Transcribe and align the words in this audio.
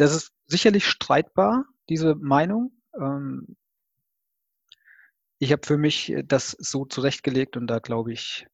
das 0.00 0.14
ist 0.14 0.32
sicherlich 0.46 0.86
streitbar, 0.86 1.66
diese 1.88 2.14
Meinung. 2.14 2.72
Ähm, 2.98 3.56
ich 5.38 5.52
habe 5.52 5.66
für 5.66 5.78
mich 5.78 6.14
das 6.24 6.50
so 6.58 6.84
zurechtgelegt 6.84 7.56
und 7.56 7.66
da 7.66 7.78
glaube 7.78 8.12
ich, 8.12 8.46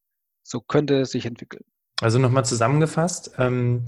so 0.42 0.60
könnte 0.60 1.00
es 1.00 1.10
sich 1.10 1.26
entwickeln. 1.26 1.64
Also 2.00 2.18
nochmal 2.18 2.44
zusammengefasst, 2.44 3.32
ähm, 3.38 3.84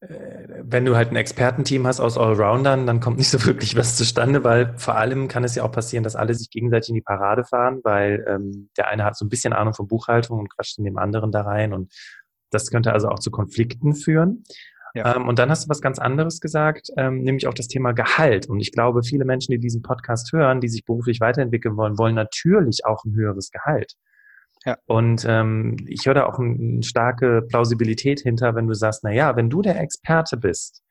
äh, 0.00 0.62
wenn 0.62 0.84
du 0.84 0.96
halt 0.96 1.10
ein 1.10 1.16
Expertenteam 1.16 1.86
hast 1.86 2.00
aus 2.00 2.16
Allroundern, 2.16 2.86
dann 2.86 3.00
kommt 3.00 3.18
nicht 3.18 3.30
so 3.30 3.42
wirklich 3.46 3.76
was 3.76 3.96
zustande, 3.96 4.44
weil 4.44 4.78
vor 4.78 4.96
allem 4.96 5.28
kann 5.28 5.44
es 5.44 5.54
ja 5.54 5.64
auch 5.64 5.72
passieren, 5.72 6.04
dass 6.04 6.16
alle 6.16 6.34
sich 6.34 6.50
gegenseitig 6.50 6.90
in 6.90 6.94
die 6.94 7.02
Parade 7.02 7.44
fahren, 7.44 7.80
weil 7.82 8.24
ähm, 8.28 8.70
der 8.76 8.88
eine 8.88 9.04
hat 9.04 9.16
so 9.16 9.24
ein 9.24 9.28
bisschen 9.28 9.52
Ahnung 9.52 9.74
von 9.74 9.88
Buchhaltung 9.88 10.38
und 10.38 10.50
quatscht 10.50 10.78
in 10.78 10.84
dem 10.84 10.98
anderen 10.98 11.32
da 11.32 11.42
rein 11.42 11.72
und 11.72 11.92
das 12.50 12.70
könnte 12.70 12.92
also 12.92 13.08
auch 13.08 13.18
zu 13.18 13.30
Konflikten 13.30 13.94
führen. 13.94 14.44
Ja. 14.98 15.14
Ähm, 15.14 15.28
und 15.28 15.38
dann 15.38 15.48
hast 15.48 15.64
du 15.64 15.68
was 15.68 15.80
ganz 15.80 16.00
anderes 16.00 16.40
gesagt, 16.40 16.90
ähm, 16.96 17.22
nämlich 17.22 17.46
auch 17.46 17.54
das 17.54 17.68
Thema 17.68 17.92
Gehalt. 17.92 18.48
Und 18.48 18.58
ich 18.58 18.72
glaube, 18.72 19.04
viele 19.04 19.24
Menschen, 19.24 19.52
die 19.52 19.60
diesen 19.60 19.80
Podcast 19.80 20.32
hören, 20.32 20.60
die 20.60 20.68
sich 20.68 20.84
beruflich 20.84 21.20
weiterentwickeln 21.20 21.76
wollen, 21.76 21.98
wollen 21.98 22.16
natürlich 22.16 22.84
auch 22.84 23.04
ein 23.04 23.14
höheres 23.14 23.52
Gehalt. 23.52 23.94
Ja. 24.64 24.76
Und 24.86 25.24
ähm, 25.28 25.76
ich 25.86 26.06
höre 26.06 26.14
da 26.14 26.26
auch 26.26 26.40
eine 26.40 26.82
starke 26.82 27.42
Plausibilität 27.42 28.20
hinter, 28.20 28.56
wenn 28.56 28.66
du 28.66 28.74
sagst, 28.74 29.04
na 29.04 29.12
ja, 29.12 29.36
wenn 29.36 29.50
du 29.50 29.62
der 29.62 29.80
Experte 29.80 30.36
bist 30.36 30.82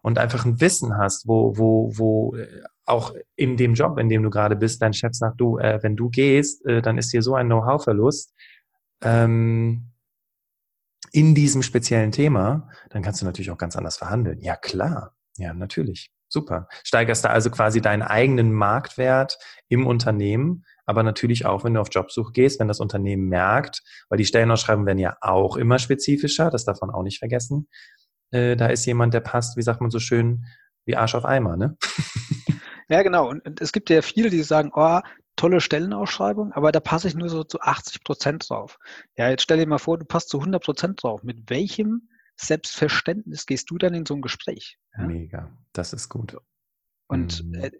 und 0.00 0.18
einfach 0.18 0.46
ein 0.46 0.58
Wissen 0.62 0.96
hast, 0.96 1.28
wo, 1.28 1.56
wo, 1.58 1.92
wo 1.94 2.34
äh, 2.36 2.62
auch 2.86 3.14
in 3.36 3.58
dem 3.58 3.74
Job, 3.74 3.98
in 3.98 4.08
dem 4.08 4.22
du 4.22 4.30
gerade 4.30 4.56
bist, 4.56 4.80
dein 4.80 4.94
Chef 4.94 5.12
sagt, 5.12 5.38
du, 5.42 5.58
äh, 5.58 5.78
wenn 5.82 5.94
du 5.94 6.08
gehst, 6.08 6.64
äh, 6.64 6.80
dann 6.80 6.96
ist 6.96 7.12
dir 7.12 7.20
so 7.20 7.34
ein 7.34 7.48
Know-how-Verlust 7.48 8.32
ähm, 9.02 9.91
in 11.12 11.34
diesem 11.34 11.62
speziellen 11.62 12.10
Thema, 12.10 12.68
dann 12.90 13.02
kannst 13.02 13.20
du 13.20 13.26
natürlich 13.26 13.50
auch 13.50 13.58
ganz 13.58 13.76
anders 13.76 13.96
verhandeln. 13.96 14.40
Ja, 14.40 14.56
klar. 14.56 15.14
Ja, 15.36 15.54
natürlich. 15.54 16.10
Super. 16.28 16.66
Steigerst 16.82 17.24
da 17.26 17.28
also 17.28 17.50
quasi 17.50 17.82
deinen 17.82 18.02
eigenen 18.02 18.52
Marktwert 18.52 19.38
im 19.68 19.86
Unternehmen, 19.86 20.64
aber 20.86 21.02
natürlich 21.02 21.44
auch, 21.44 21.62
wenn 21.62 21.74
du 21.74 21.80
auf 21.80 21.88
Jobsuche 21.90 22.32
gehst, 22.32 22.58
wenn 22.58 22.68
das 22.68 22.80
Unternehmen 22.80 23.28
merkt, 23.28 23.82
weil 24.08 24.16
die 24.16 24.24
Stellenausschreibungen 24.24 24.86
werden 24.86 24.98
ja 24.98 25.16
auch 25.20 25.56
immer 25.56 25.78
spezifischer, 25.78 26.50
das 26.50 26.64
darf 26.64 26.80
man 26.80 26.90
auch 26.90 27.02
nicht 27.02 27.18
vergessen. 27.18 27.68
Äh, 28.30 28.56
da 28.56 28.68
ist 28.68 28.86
jemand, 28.86 29.12
der 29.12 29.20
passt, 29.20 29.58
wie 29.58 29.62
sagt 29.62 29.82
man 29.82 29.90
so 29.90 29.98
schön, 29.98 30.46
wie 30.86 30.96
Arsch 30.96 31.14
auf 31.14 31.26
Eimer, 31.26 31.56
ne? 31.56 31.76
Ja, 32.88 33.02
genau. 33.02 33.30
Und 33.30 33.60
es 33.60 33.72
gibt 33.72 33.88
ja 33.88 34.02
viele, 34.02 34.28
die 34.28 34.42
sagen, 34.42 34.70
oh, 34.74 35.00
tolle 35.42 35.60
Stellenausschreibung, 35.60 36.52
aber 36.52 36.70
da 36.70 36.78
passe 36.78 37.08
ich 37.08 37.16
nur 37.16 37.28
so 37.28 37.42
zu 37.42 37.60
80 37.60 38.04
Prozent 38.04 38.48
drauf. 38.48 38.78
Ja, 39.16 39.28
jetzt 39.28 39.42
stell 39.42 39.58
dir 39.58 39.66
mal 39.66 39.78
vor, 39.78 39.98
du 39.98 40.04
passt 40.04 40.28
zu 40.28 40.38
100 40.38 40.62
Prozent 40.62 41.02
drauf. 41.02 41.24
Mit 41.24 41.50
welchem 41.50 42.08
Selbstverständnis 42.36 43.46
gehst 43.46 43.68
du 43.68 43.76
dann 43.76 43.92
in 43.92 44.06
so 44.06 44.14
ein 44.14 44.22
Gespräch? 44.22 44.78
Ja? 44.96 45.04
Mega, 45.04 45.50
das 45.72 45.92
ist 45.92 46.08
gut. 46.08 46.36
Und 47.08 47.44
mhm. 47.44 47.54
äh, 47.54 47.72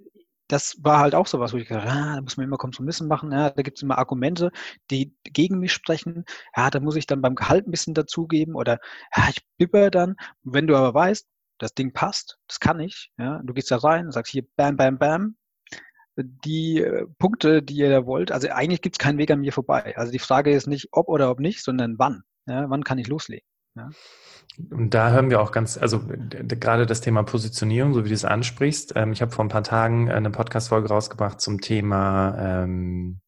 das 0.48 0.76
war 0.80 0.98
halt 0.98 1.14
auch 1.14 1.28
so 1.28 1.38
was, 1.38 1.52
wo 1.52 1.56
ich 1.56 1.68
gedacht 1.68 1.86
ah, 1.86 2.16
da 2.16 2.20
muss 2.20 2.36
man 2.36 2.46
immer 2.46 2.56
Kompromissen 2.56 3.06
machen, 3.06 3.30
ja, 3.30 3.50
da 3.50 3.62
gibt 3.62 3.78
es 3.78 3.82
immer 3.82 3.96
Argumente, 3.96 4.50
die 4.90 5.16
gegen 5.22 5.60
mich 5.60 5.72
sprechen, 5.72 6.24
ja, 6.56 6.68
da 6.68 6.80
muss 6.80 6.96
ich 6.96 7.06
dann 7.06 7.22
beim 7.22 7.36
Gehalt 7.36 7.68
ein 7.68 7.70
bisschen 7.70 7.94
dazugeben 7.94 8.56
oder 8.56 8.80
ja, 9.16 9.28
ich 9.30 9.38
bibber 9.56 9.92
dann. 9.92 10.16
Wenn 10.42 10.66
du 10.66 10.76
aber 10.76 10.92
weißt, 10.94 11.28
das 11.58 11.74
Ding 11.74 11.92
passt, 11.92 12.40
das 12.48 12.58
kann 12.58 12.80
ich, 12.80 13.12
ja, 13.18 13.40
du 13.44 13.54
gehst 13.54 13.70
da 13.70 13.76
rein, 13.76 14.10
sagst 14.10 14.32
hier 14.32 14.44
bam, 14.56 14.76
bam, 14.76 14.98
bam, 14.98 15.36
die 16.16 16.80
äh, 16.80 17.06
Punkte, 17.18 17.62
die 17.62 17.76
ihr 17.76 17.90
da 17.90 18.06
wollt, 18.06 18.32
also 18.32 18.48
eigentlich 18.48 18.82
gibt 18.82 18.96
es 18.96 18.98
keinen 18.98 19.18
Weg 19.18 19.30
an 19.30 19.40
mir 19.40 19.52
vorbei. 19.52 19.94
Also 19.96 20.12
die 20.12 20.18
Frage 20.18 20.52
ist 20.52 20.66
nicht 20.66 20.88
ob 20.92 21.08
oder 21.08 21.30
ob 21.30 21.40
nicht, 21.40 21.62
sondern 21.62 21.98
wann. 21.98 22.22
Ja, 22.46 22.68
wann 22.68 22.84
kann 22.84 22.98
ich 22.98 23.08
loslegen? 23.08 23.46
Ja. 23.76 23.90
Und 24.70 24.90
da 24.92 25.10
hören 25.10 25.30
wir 25.30 25.40
auch 25.40 25.50
ganz, 25.52 25.78
also 25.78 26.02
gerade 26.06 26.84
das 26.84 27.00
Thema 27.00 27.22
Positionierung, 27.22 27.94
so 27.94 28.04
wie 28.04 28.08
du 28.08 28.14
es 28.14 28.24
ansprichst. 28.24 28.92
Ähm, 28.96 29.12
ich 29.12 29.22
habe 29.22 29.32
vor 29.32 29.44
ein 29.44 29.48
paar 29.48 29.62
Tagen 29.62 30.10
eine 30.10 30.30
Podcast-Folge 30.30 30.88
rausgebracht 30.88 31.40
zum 31.40 31.60
Thema 31.60 32.36
ähm, 32.38 33.20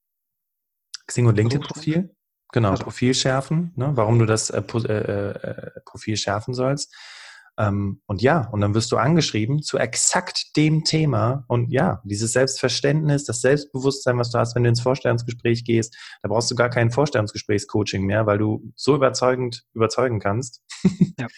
Xing 1.06 1.26
und 1.26 1.36
LinkedIn-Profil. 1.36 2.14
Genau, 2.52 2.70
also. 2.70 2.84
Profil 2.84 3.14
schärfen, 3.14 3.72
ne? 3.76 3.92
warum 3.94 4.18
du 4.18 4.26
das 4.26 4.50
äh, 4.50 4.60
äh, 4.60 4.92
äh, 4.92 5.70
Profil 5.84 6.16
schärfen 6.16 6.54
sollst. 6.54 6.94
Ähm, 7.58 8.00
und 8.06 8.22
ja, 8.22 8.48
und 8.48 8.60
dann 8.60 8.74
wirst 8.74 8.90
du 8.90 8.96
angeschrieben 8.96 9.62
zu 9.62 9.78
exakt 9.78 10.56
dem 10.56 10.84
Thema. 10.84 11.44
Und 11.48 11.70
ja, 11.70 12.00
dieses 12.04 12.32
Selbstverständnis, 12.32 13.24
das 13.24 13.40
Selbstbewusstsein, 13.40 14.18
was 14.18 14.30
du 14.30 14.38
hast, 14.38 14.54
wenn 14.54 14.64
du 14.64 14.68
ins 14.68 14.80
Vorstellungsgespräch 14.80 15.64
gehst, 15.64 15.96
da 16.22 16.28
brauchst 16.28 16.50
du 16.50 16.54
gar 16.54 16.70
kein 16.70 16.90
Vorstellungsgesprächscoaching 16.90 18.04
mehr, 18.04 18.26
weil 18.26 18.38
du 18.38 18.72
so 18.74 18.94
überzeugend 18.94 19.64
überzeugen 19.74 20.20
kannst. 20.20 20.62
Ja. 21.16 21.28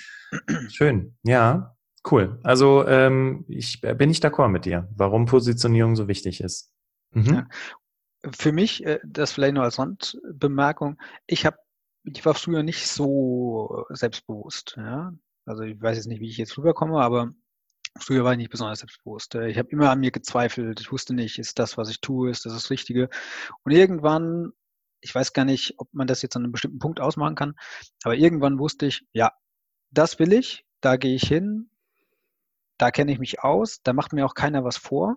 Schön, 0.70 1.16
ja, 1.22 1.76
cool. 2.10 2.40
Also 2.42 2.86
ähm, 2.86 3.44
ich 3.46 3.80
bin 3.80 4.08
nicht 4.08 4.24
d'accord 4.24 4.48
mit 4.48 4.64
dir, 4.64 4.88
warum 4.96 5.26
Positionierung 5.26 5.96
so 5.96 6.08
wichtig 6.08 6.40
ist. 6.40 6.72
Mhm. 7.10 7.34
Ja. 7.34 7.48
Für 8.32 8.52
mich, 8.52 8.84
äh, 8.84 8.98
das 9.04 9.32
vielleicht 9.32 9.54
nur 9.54 9.64
als 9.64 9.78
Randbemerkung, 9.78 10.98
ich 11.26 11.44
habe 11.44 11.58
ich 12.04 12.24
war 12.24 12.34
früher 12.34 12.62
nicht 12.62 12.86
so 12.86 13.84
selbstbewusst. 13.90 14.74
Ja? 14.76 15.12
Also 15.46 15.62
ich 15.62 15.80
weiß 15.80 15.96
jetzt 15.96 16.08
nicht, 16.08 16.20
wie 16.20 16.28
ich 16.28 16.36
jetzt 16.36 16.58
rüberkomme, 16.58 17.00
aber 17.00 17.32
früher 17.98 18.24
war 18.24 18.32
ich 18.32 18.38
nicht 18.38 18.50
besonders 18.50 18.80
selbstbewusst. 18.80 19.34
Äh, 19.36 19.48
ich 19.48 19.58
habe 19.58 19.70
immer 19.70 19.90
an 19.90 20.00
mir 20.00 20.10
gezweifelt. 20.10 20.80
Ich 20.80 20.92
wusste 20.92 21.14
nicht, 21.14 21.38
ist 21.38 21.58
das, 21.58 21.78
was 21.78 21.88
ich 21.88 22.00
tue, 22.00 22.30
ist 22.30 22.44
das 22.44 22.52
das 22.52 22.70
Richtige? 22.70 23.08
Und 23.64 23.72
irgendwann, 23.72 24.52
ich 25.00 25.14
weiß 25.14 25.32
gar 25.32 25.44
nicht, 25.44 25.74
ob 25.78 25.88
man 25.94 26.08
das 26.08 26.22
jetzt 26.22 26.36
an 26.36 26.42
einem 26.44 26.52
bestimmten 26.52 26.80
Punkt 26.80 27.00
ausmachen 27.00 27.36
kann, 27.36 27.54
aber 28.02 28.16
irgendwann 28.16 28.58
wusste 28.58 28.86
ich, 28.86 29.06
ja, 29.12 29.32
das 29.90 30.18
will 30.18 30.32
ich, 30.32 30.66
da 30.80 30.96
gehe 30.96 31.14
ich 31.14 31.28
hin, 31.28 31.70
da 32.78 32.90
kenne 32.90 33.12
ich 33.12 33.18
mich 33.18 33.42
aus, 33.42 33.82
da 33.82 33.92
macht 33.92 34.12
mir 34.12 34.26
auch 34.26 34.34
keiner 34.34 34.64
was 34.64 34.76
vor 34.76 35.16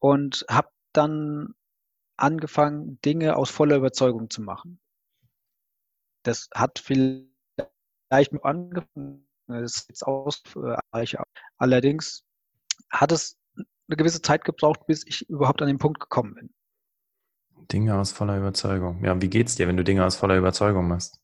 und 0.00 0.46
habe 0.48 0.70
dann 0.92 1.54
angefangen, 2.16 3.00
Dinge 3.02 3.36
aus 3.36 3.50
voller 3.50 3.76
Überzeugung 3.76 4.30
zu 4.30 4.42
machen. 4.42 4.80
Das 6.24 6.48
hat 6.54 6.78
vielleicht 6.78 7.28
angefangen, 8.42 9.27
das 9.48 9.76
ist 9.76 9.88
jetzt 9.88 10.06
aus. 10.06 10.42
Äh, 10.56 11.16
allerdings 11.58 12.24
hat 12.90 13.12
es 13.12 13.36
eine 13.56 13.96
gewisse 13.96 14.22
Zeit 14.22 14.44
gebraucht, 14.44 14.86
bis 14.86 15.04
ich 15.06 15.28
überhaupt 15.28 15.62
an 15.62 15.68
den 15.68 15.78
Punkt 15.78 16.00
gekommen 16.00 16.34
bin. 16.34 16.50
Dinge 17.70 17.98
aus 17.98 18.12
voller 18.12 18.38
Überzeugung. 18.38 19.04
Ja, 19.04 19.20
wie 19.20 19.28
geht's 19.28 19.56
dir, 19.56 19.68
wenn 19.68 19.76
du 19.76 19.84
Dinge 19.84 20.04
aus 20.04 20.16
voller 20.16 20.36
Überzeugung 20.36 20.88
machst? 20.88 21.20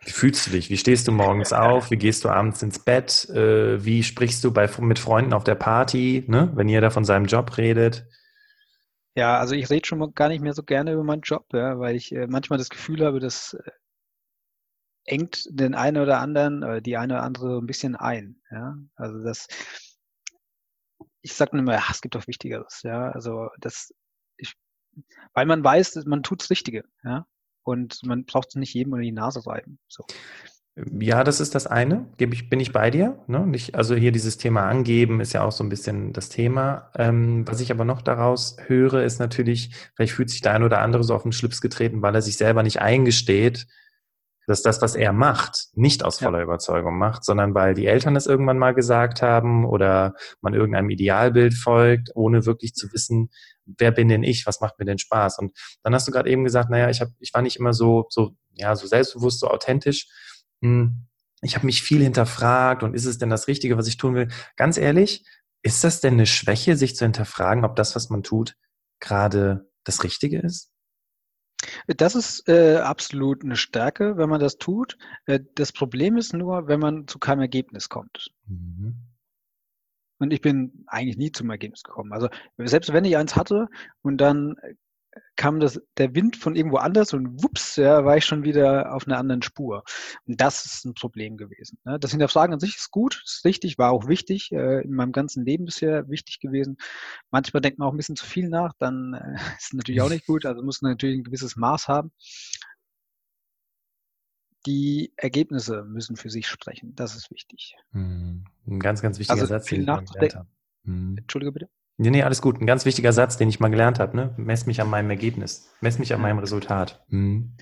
Wie 0.00 0.10
fühlst 0.10 0.46
du 0.46 0.50
dich? 0.52 0.70
Wie 0.70 0.76
stehst 0.76 1.08
du 1.08 1.12
morgens 1.12 1.52
auf? 1.52 1.90
Wie 1.90 1.96
gehst 1.96 2.24
du 2.24 2.28
abends 2.28 2.62
ins 2.62 2.78
Bett? 2.78 3.28
Äh, 3.30 3.84
wie 3.84 4.02
sprichst 4.02 4.42
du 4.44 4.52
bei, 4.52 4.68
mit 4.80 4.98
Freunden 4.98 5.32
auf 5.32 5.44
der 5.44 5.56
Party, 5.56 6.24
ne? 6.28 6.50
wenn 6.54 6.68
jeder 6.68 6.90
von 6.90 7.04
seinem 7.04 7.26
Job 7.26 7.58
redet? 7.58 8.06
Ja, 9.16 9.38
also 9.38 9.54
ich 9.54 9.68
rede 9.68 9.86
schon 9.86 10.14
gar 10.14 10.28
nicht 10.28 10.40
mehr 10.40 10.54
so 10.54 10.62
gerne 10.62 10.92
über 10.92 11.02
meinen 11.02 11.22
Job, 11.22 11.46
ja, 11.52 11.78
weil 11.78 11.96
ich 11.96 12.14
äh, 12.14 12.26
manchmal 12.28 12.58
das 12.58 12.70
Gefühl 12.70 13.04
habe, 13.04 13.18
dass 13.18 13.58
engt 15.08 15.46
den 15.50 15.74
einen 15.74 16.02
oder 16.02 16.20
anderen, 16.20 16.62
oder 16.62 16.80
die 16.80 16.96
eine 16.96 17.14
oder 17.14 17.22
andere 17.22 17.58
ein 17.58 17.66
bisschen 17.66 17.96
ein. 17.96 18.36
Ja? 18.50 18.76
Also 18.96 19.22
das, 19.22 19.46
ich 21.22 21.34
sage 21.34 21.56
nur 21.56 21.62
immer, 21.62 21.74
ja, 21.74 21.84
es 21.90 22.00
gibt 22.00 22.14
doch 22.14 22.26
Wichtigeres. 22.26 22.82
Ja? 22.82 23.10
Also 23.10 23.48
das, 23.58 23.92
ich, 24.36 24.54
weil 25.34 25.46
man 25.46 25.64
weiß, 25.64 26.04
man 26.06 26.22
tut 26.22 26.42
das 26.42 26.50
Richtige. 26.50 26.84
Ja? 27.02 27.26
Und 27.62 28.00
man 28.04 28.24
braucht 28.24 28.48
es 28.48 28.54
nicht 28.54 28.74
jedem 28.74 28.92
unter 28.92 29.02
die 29.02 29.12
Nase 29.12 29.46
reiben. 29.46 29.78
So. 29.88 30.04
Ja, 31.00 31.24
das 31.24 31.40
ist 31.40 31.54
das 31.54 31.66
eine. 31.66 32.06
Bin 32.18 32.60
ich 32.60 32.72
bei 32.72 32.90
dir. 32.90 33.18
Ne? 33.26 33.52
Also 33.72 33.96
hier 33.96 34.12
dieses 34.12 34.36
Thema 34.36 34.68
angeben 34.68 35.20
ist 35.20 35.32
ja 35.32 35.42
auch 35.42 35.50
so 35.50 35.64
ein 35.64 35.68
bisschen 35.68 36.12
das 36.12 36.28
Thema. 36.28 36.92
Ähm, 36.94 37.46
was 37.48 37.60
ich 37.60 37.72
aber 37.72 37.84
noch 37.84 38.00
daraus 38.00 38.56
höre, 38.66 39.02
ist 39.02 39.18
natürlich, 39.18 39.74
vielleicht 39.96 40.12
fühlt 40.12 40.30
sich 40.30 40.40
der 40.40 40.52
ein 40.52 40.62
oder 40.62 40.80
andere 40.80 41.02
so 41.02 41.14
auf 41.14 41.24
den 41.24 41.32
Schlips 41.32 41.60
getreten, 41.60 42.00
weil 42.00 42.14
er 42.14 42.22
sich 42.22 42.36
selber 42.36 42.62
nicht 42.62 42.80
eingesteht, 42.80 43.66
dass 44.48 44.62
das, 44.62 44.80
was 44.80 44.94
er 44.94 45.12
macht, 45.12 45.68
nicht 45.74 46.02
aus 46.02 46.20
voller 46.20 46.38
ja. 46.38 46.44
Überzeugung 46.44 46.96
macht, 46.96 47.22
sondern 47.22 47.54
weil 47.54 47.74
die 47.74 47.84
Eltern 47.84 48.16
es 48.16 48.26
irgendwann 48.26 48.56
mal 48.56 48.72
gesagt 48.72 49.20
haben 49.20 49.66
oder 49.66 50.14
man 50.40 50.54
irgendeinem 50.54 50.88
Idealbild 50.88 51.52
folgt, 51.52 52.10
ohne 52.14 52.46
wirklich 52.46 52.72
zu 52.72 52.90
wissen, 52.94 53.28
wer 53.66 53.90
bin 53.90 54.08
denn 54.08 54.22
ich, 54.22 54.46
was 54.46 54.62
macht 54.62 54.78
mir 54.78 54.86
denn 54.86 54.96
Spaß? 54.96 55.38
Und 55.38 55.52
dann 55.82 55.94
hast 55.94 56.08
du 56.08 56.12
gerade 56.12 56.30
eben 56.30 56.44
gesagt, 56.44 56.70
naja, 56.70 56.88
ich, 56.88 57.02
hab, 57.02 57.08
ich 57.18 57.34
war 57.34 57.42
nicht 57.42 57.56
immer 57.56 57.74
so, 57.74 58.06
so, 58.08 58.36
ja, 58.52 58.74
so 58.74 58.86
selbstbewusst, 58.86 59.40
so 59.40 59.48
authentisch. 59.48 60.08
Hm, 60.62 61.06
ich 61.42 61.54
habe 61.54 61.66
mich 61.66 61.82
viel 61.82 62.02
hinterfragt 62.02 62.82
und 62.82 62.94
ist 62.94 63.04
es 63.04 63.18
denn 63.18 63.28
das 63.28 63.48
Richtige, 63.48 63.76
was 63.76 63.86
ich 63.86 63.98
tun 63.98 64.14
will? 64.14 64.28
Ganz 64.56 64.78
ehrlich, 64.78 65.26
ist 65.62 65.84
das 65.84 66.00
denn 66.00 66.14
eine 66.14 66.26
Schwäche, 66.26 66.74
sich 66.74 66.96
zu 66.96 67.04
hinterfragen, 67.04 67.66
ob 67.66 67.76
das, 67.76 67.94
was 67.94 68.08
man 68.08 68.22
tut, 68.22 68.56
gerade 68.98 69.68
das 69.84 70.04
Richtige 70.04 70.40
ist? 70.40 70.72
Das 71.86 72.14
ist 72.14 72.48
äh, 72.48 72.76
absolut 72.76 73.42
eine 73.42 73.56
Stärke, 73.56 74.16
wenn 74.16 74.28
man 74.28 74.40
das 74.40 74.58
tut. 74.58 74.96
Äh, 75.26 75.40
das 75.54 75.72
Problem 75.72 76.16
ist 76.16 76.32
nur, 76.32 76.68
wenn 76.68 76.80
man 76.80 77.06
zu 77.08 77.18
keinem 77.18 77.40
Ergebnis 77.40 77.88
kommt. 77.88 78.30
Mhm. 78.46 78.96
Und 80.20 80.32
ich 80.32 80.40
bin 80.40 80.84
eigentlich 80.86 81.16
nie 81.16 81.32
zum 81.32 81.50
Ergebnis 81.50 81.82
gekommen. 81.82 82.12
Also 82.12 82.28
selbst 82.56 82.92
wenn 82.92 83.04
ich 83.04 83.16
eins 83.16 83.36
hatte 83.36 83.68
und 84.02 84.18
dann 84.18 84.56
kam 85.36 85.60
das, 85.60 85.80
der 85.96 86.14
Wind 86.14 86.36
von 86.36 86.56
irgendwo 86.56 86.78
anders 86.78 87.12
und 87.12 87.42
wups, 87.42 87.76
ja, 87.76 88.04
war 88.04 88.16
ich 88.16 88.24
schon 88.24 88.44
wieder 88.44 88.94
auf 88.94 89.06
einer 89.06 89.18
anderen 89.18 89.42
Spur. 89.42 89.84
Und 90.26 90.40
das 90.40 90.64
ist 90.64 90.84
ein 90.84 90.94
Problem 90.94 91.36
gewesen. 91.36 91.78
Ne? 91.84 91.98
Das 91.98 92.10
Hinterfragen 92.10 92.54
an 92.54 92.60
sich 92.60 92.76
ist 92.76 92.90
gut, 92.90 93.22
ist 93.24 93.44
richtig, 93.44 93.78
war 93.78 93.92
auch 93.92 94.08
wichtig, 94.08 94.50
äh, 94.52 94.82
in 94.82 94.92
meinem 94.92 95.12
ganzen 95.12 95.44
Leben 95.44 95.64
bisher 95.64 96.08
wichtig 96.08 96.40
gewesen. 96.40 96.76
Manchmal 97.30 97.60
denkt 97.60 97.78
man 97.78 97.88
auch 97.88 97.92
ein 97.92 97.96
bisschen 97.96 98.16
zu 98.16 98.26
viel 98.26 98.48
nach, 98.48 98.72
dann 98.78 99.14
äh, 99.14 99.36
ist 99.58 99.74
natürlich 99.74 100.00
auch 100.00 100.10
nicht 100.10 100.26
gut, 100.26 100.46
also 100.46 100.62
muss 100.62 100.82
man 100.82 100.92
natürlich 100.92 101.18
ein 101.18 101.24
gewisses 101.24 101.56
Maß 101.56 101.88
haben. 101.88 102.12
Die 104.66 105.12
Ergebnisse 105.16 105.84
müssen 105.84 106.16
für 106.16 106.30
sich 106.30 106.46
sprechen, 106.46 106.94
das 106.94 107.16
ist 107.16 107.30
wichtig. 107.30 107.76
Hm. 107.92 108.44
Ein 108.66 108.80
ganz, 108.80 109.00
ganz 109.00 109.18
wichtiger 109.18 109.40
also 109.40 109.46
Satz, 109.46 109.66
den 109.66 109.80
ich 109.80 109.86
gelernt 109.86 110.10
habe. 110.16 110.46
Hm. 110.84 111.16
Entschuldige 111.18 111.52
bitte. 111.52 111.68
Nee, 112.00 112.10
nee, 112.10 112.22
alles 112.22 112.40
gut. 112.40 112.60
Ein 112.60 112.66
ganz 112.66 112.84
wichtiger 112.84 113.12
Satz, 113.12 113.36
den 113.36 113.48
ich 113.48 113.58
mal 113.58 113.70
gelernt 113.70 113.98
habe. 113.98 114.16
Ne? 114.16 114.32
Mess 114.36 114.66
mich 114.66 114.80
an 114.80 114.88
meinem 114.88 115.10
Ergebnis. 115.10 115.68
Mess 115.80 115.98
mich 115.98 116.14
an 116.14 116.20
meinem 116.20 116.38
Resultat. 116.38 117.04
Mhm. 117.08 117.56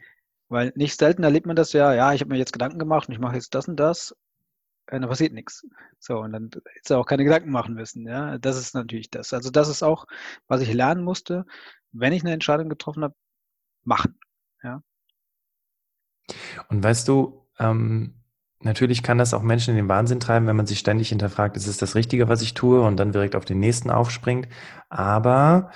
Weil 0.48 0.72
nicht 0.76 0.98
selten 0.98 1.24
erlebt 1.24 1.46
man 1.46 1.56
das 1.56 1.72
ja, 1.72 1.94
ja, 1.94 2.12
ich 2.12 2.20
habe 2.20 2.30
mir 2.30 2.38
jetzt 2.38 2.52
Gedanken 2.52 2.78
gemacht 2.78 3.08
und 3.08 3.14
ich 3.14 3.18
mache 3.18 3.34
jetzt 3.34 3.54
das 3.54 3.66
und 3.66 3.76
das. 3.76 4.12
Und 4.92 5.00
dann 5.00 5.08
passiert 5.08 5.32
nichts. 5.32 5.66
So, 5.98 6.18
und 6.18 6.32
dann 6.32 6.50
hättest 6.74 6.90
du 6.90 6.96
auch 6.96 7.06
keine 7.06 7.24
Gedanken 7.24 7.50
machen 7.50 7.74
müssen. 7.74 8.06
Ja, 8.06 8.36
das 8.38 8.58
ist 8.58 8.74
natürlich 8.74 9.10
das. 9.10 9.32
Also 9.32 9.50
das 9.50 9.68
ist 9.68 9.82
auch, 9.82 10.04
was 10.46 10.60
ich 10.60 10.72
lernen 10.72 11.02
musste, 11.02 11.46
wenn 11.92 12.12
ich 12.12 12.22
eine 12.22 12.32
Entscheidung 12.32 12.68
getroffen 12.68 13.02
habe, 13.02 13.14
machen. 13.84 14.18
Ja. 14.62 14.82
Und 16.68 16.84
weißt 16.84 17.08
du, 17.08 17.48
ähm, 17.58 18.14
Natürlich 18.60 19.02
kann 19.02 19.18
das 19.18 19.34
auch 19.34 19.42
Menschen 19.42 19.70
in 19.70 19.76
den 19.76 19.88
Wahnsinn 19.88 20.20
treiben, 20.20 20.46
wenn 20.46 20.56
man 20.56 20.66
sich 20.66 20.78
ständig 20.78 21.10
hinterfragt, 21.10 21.56
ist 21.56 21.66
es 21.66 21.76
das 21.76 21.94
Richtige, 21.94 22.28
was 22.28 22.42
ich 22.42 22.54
tue 22.54 22.80
und 22.80 22.96
dann 22.96 23.12
direkt 23.12 23.36
auf 23.36 23.44
den 23.44 23.58
nächsten 23.58 23.90
aufspringt. 23.90 24.48
Aber 24.88 25.70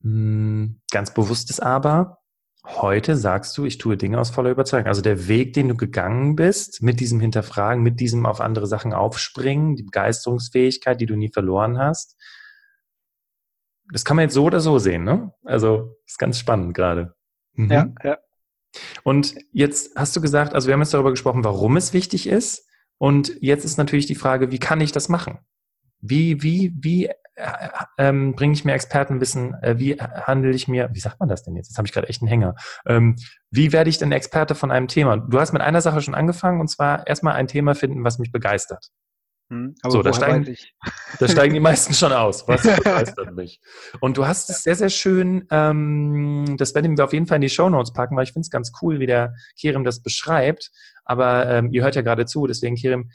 mh, 0.00 0.10
hm, 0.10 0.80
ganz 0.90 1.12
bewusstes 1.14 1.58
Aber, 1.60 2.18
heute 2.64 3.16
sagst 3.16 3.58
du, 3.58 3.64
ich 3.64 3.78
tue 3.78 3.96
Dinge 3.96 4.20
aus 4.20 4.30
voller 4.30 4.50
Überzeugung. 4.50 4.86
Also 4.86 5.02
der 5.02 5.26
Weg, 5.26 5.52
den 5.54 5.68
du 5.68 5.76
gegangen 5.76 6.36
bist, 6.36 6.82
mit 6.82 7.00
diesem 7.00 7.18
Hinterfragen, 7.20 7.82
mit 7.82 7.98
diesem 7.98 8.24
auf 8.24 8.40
andere 8.40 8.66
Sachen 8.66 8.92
aufspringen, 8.92 9.74
die 9.74 9.82
Begeisterungsfähigkeit, 9.82 11.00
die 11.00 11.06
du 11.06 11.16
nie 11.16 11.30
verloren 11.30 11.78
hast, 11.78 12.16
das 13.92 14.04
kann 14.04 14.16
man 14.16 14.24
jetzt 14.24 14.34
so 14.34 14.44
oder 14.44 14.60
so 14.60 14.78
sehen, 14.78 15.04
ne? 15.04 15.32
Also 15.44 15.96
ist 16.06 16.18
ganz 16.18 16.38
spannend 16.38 16.74
gerade. 16.74 17.14
Mhm. 17.54 17.70
Ja, 17.70 17.88
ja. 18.02 18.18
Und 19.02 19.34
jetzt 19.52 19.96
hast 19.96 20.14
du 20.16 20.20
gesagt, 20.20 20.54
also 20.54 20.66
wir 20.66 20.74
haben 20.74 20.80
jetzt 20.80 20.94
darüber 20.94 21.10
gesprochen, 21.10 21.44
warum 21.44 21.76
es 21.76 21.92
wichtig 21.92 22.26
ist. 22.26 22.68
Und 22.98 23.36
jetzt 23.40 23.64
ist 23.64 23.78
natürlich 23.78 24.06
die 24.06 24.14
Frage, 24.14 24.50
wie 24.50 24.58
kann 24.58 24.80
ich 24.80 24.92
das 24.92 25.08
machen? 25.08 25.38
Wie, 26.00 26.42
wie, 26.42 26.72
wie 26.80 27.06
äh, 27.06 27.68
ähm, 27.98 28.34
bringe 28.34 28.52
ich 28.52 28.64
mir 28.64 28.74
Expertenwissen? 28.74 29.54
Äh, 29.62 29.78
wie 29.78 29.94
handle 29.96 30.52
ich 30.52 30.68
mir, 30.68 30.90
wie 30.92 31.00
sagt 31.00 31.18
man 31.20 31.28
das 31.28 31.42
denn 31.42 31.56
jetzt? 31.56 31.68
Jetzt 31.68 31.78
habe 31.78 31.86
ich 31.86 31.92
gerade 31.92 32.08
echt 32.08 32.22
einen 32.22 32.28
Hänger. 32.28 32.54
Ähm, 32.86 33.16
wie 33.50 33.72
werde 33.72 33.90
ich 33.90 33.98
denn 33.98 34.12
Experte 34.12 34.54
von 34.54 34.70
einem 34.70 34.88
Thema? 34.88 35.16
Du 35.16 35.40
hast 35.40 35.52
mit 35.52 35.62
einer 35.62 35.80
Sache 35.80 36.00
schon 36.00 36.14
angefangen, 36.14 36.60
und 36.60 36.68
zwar 36.68 37.06
erstmal 37.06 37.34
ein 37.34 37.48
Thema 37.48 37.74
finden, 37.74 38.04
was 38.04 38.18
mich 38.18 38.32
begeistert. 38.32 38.90
Hm, 39.50 39.74
so, 39.86 40.02
da 40.02 40.12
steigen, 40.12 40.56
da 41.18 41.28
steigen 41.28 41.54
die 41.54 41.60
meisten 41.60 41.92
schon 41.92 42.12
aus. 42.12 42.48
Was 42.48 42.62
begeistert 42.76 43.34
mich? 43.34 43.60
Und 44.00 44.16
du 44.16 44.26
hast 44.26 44.48
es 44.48 44.62
sehr, 44.62 44.74
sehr 44.74 44.88
schön, 44.88 45.46
ähm, 45.50 46.56
das 46.56 46.74
werden 46.74 46.96
wir 46.96 47.04
auf 47.04 47.12
jeden 47.12 47.26
Fall 47.26 47.36
in 47.36 47.42
die 47.42 47.50
Show 47.50 47.68
Notes 47.68 47.92
packen, 47.92 48.16
weil 48.16 48.24
ich 48.24 48.32
finde 48.32 48.46
es 48.46 48.50
ganz 48.50 48.72
cool, 48.80 48.98
wie 48.98 49.06
der 49.06 49.34
Kerem 49.60 49.84
das 49.84 50.02
beschreibt. 50.02 50.70
Aber 51.04 51.48
ähm, 51.48 51.70
ihr 51.70 51.82
hört 51.82 51.96
ja 51.96 52.02
gerade 52.02 52.24
zu, 52.24 52.46
deswegen 52.46 52.76
Kerem, 52.76 53.10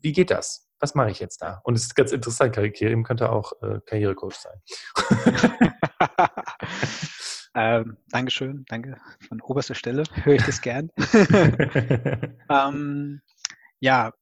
wie 0.00 0.12
geht 0.12 0.30
das? 0.30 0.68
Was 0.80 0.94
mache 0.94 1.10
ich 1.10 1.20
jetzt 1.20 1.40
da? 1.40 1.60
Und 1.64 1.74
es 1.74 1.84
ist 1.84 1.94
ganz 1.94 2.12
interessant, 2.12 2.54
Kerem 2.74 3.04
könnte 3.04 3.30
auch 3.30 3.52
äh, 3.62 3.80
Karrierecoach 3.86 4.34
sein. 4.34 4.60
ähm, 7.54 7.96
Dankeschön, 8.10 8.64
danke 8.68 8.96
von 9.28 9.40
oberster 9.40 9.74
Stelle, 9.74 10.02
höre 10.24 10.34
ich 10.34 10.44
das 10.44 10.60
gern. 10.60 10.90
ähm, 12.50 13.22
ja, 13.80 14.12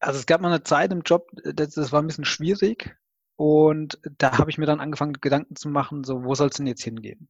also 0.00 0.18
es 0.18 0.26
gab 0.26 0.40
mal 0.40 0.48
eine 0.48 0.62
Zeit 0.62 0.92
im 0.92 1.02
Job, 1.02 1.30
das, 1.44 1.74
das 1.74 1.92
war 1.92 2.02
ein 2.02 2.06
bisschen 2.06 2.24
schwierig. 2.24 2.96
Und 3.36 3.98
da 4.18 4.38
habe 4.38 4.50
ich 4.50 4.58
mir 4.58 4.66
dann 4.66 4.80
angefangen, 4.80 5.14
Gedanken 5.14 5.56
zu 5.56 5.68
machen, 5.68 6.04
so, 6.04 6.24
wo 6.24 6.34
soll 6.34 6.48
es 6.48 6.56
denn 6.56 6.66
jetzt 6.66 6.82
hingehen? 6.82 7.28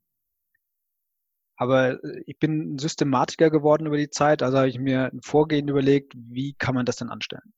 Aber 1.56 2.02
äh, 2.04 2.22
ich 2.26 2.38
bin 2.38 2.74
ein 2.74 2.78
Systematiker 2.78 3.50
geworden 3.50 3.86
über 3.86 3.96
die 3.96 4.10
Zeit, 4.10 4.42
also 4.42 4.58
habe 4.58 4.68
ich 4.68 4.78
mir 4.78 5.10
ein 5.12 5.22
Vorgehen 5.22 5.68
überlegt, 5.68 6.12
wie 6.14 6.54
kann 6.54 6.74
man 6.74 6.86
das 6.86 6.96
denn 6.96 7.10
anstellen? 7.10 7.54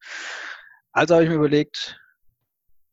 Also 0.92 1.14
habe 1.14 1.24
ich 1.24 1.30
mir 1.30 1.36
überlegt, 1.36 2.00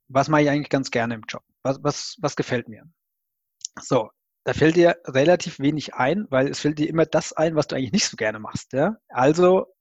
was 0.07 0.27
mache 0.27 0.43
ich 0.43 0.49
eigentlich 0.49 0.69
ganz 0.69 0.91
gerne 0.91 1.15
im 1.15 1.23
Job? 1.27 1.43
Was, 1.63 1.83
was, 1.83 2.17
was 2.19 2.35
gefällt 2.35 2.67
mir? 2.67 2.83
So, 3.81 4.09
da 4.43 4.53
fällt 4.53 4.75
dir 4.75 4.97
relativ 5.05 5.59
wenig 5.59 5.95
ein, 5.95 6.27
weil 6.29 6.49
es 6.49 6.59
fällt 6.59 6.79
dir 6.79 6.89
immer 6.89 7.05
das 7.05 7.33
ein, 7.33 7.55
was 7.55 7.67
du 7.67 7.75
eigentlich 7.75 7.91
nicht 7.93 8.09
so 8.09 8.17
gerne 8.17 8.39
machst. 8.39 8.73
Ja? 8.73 8.97
Also 9.07 9.74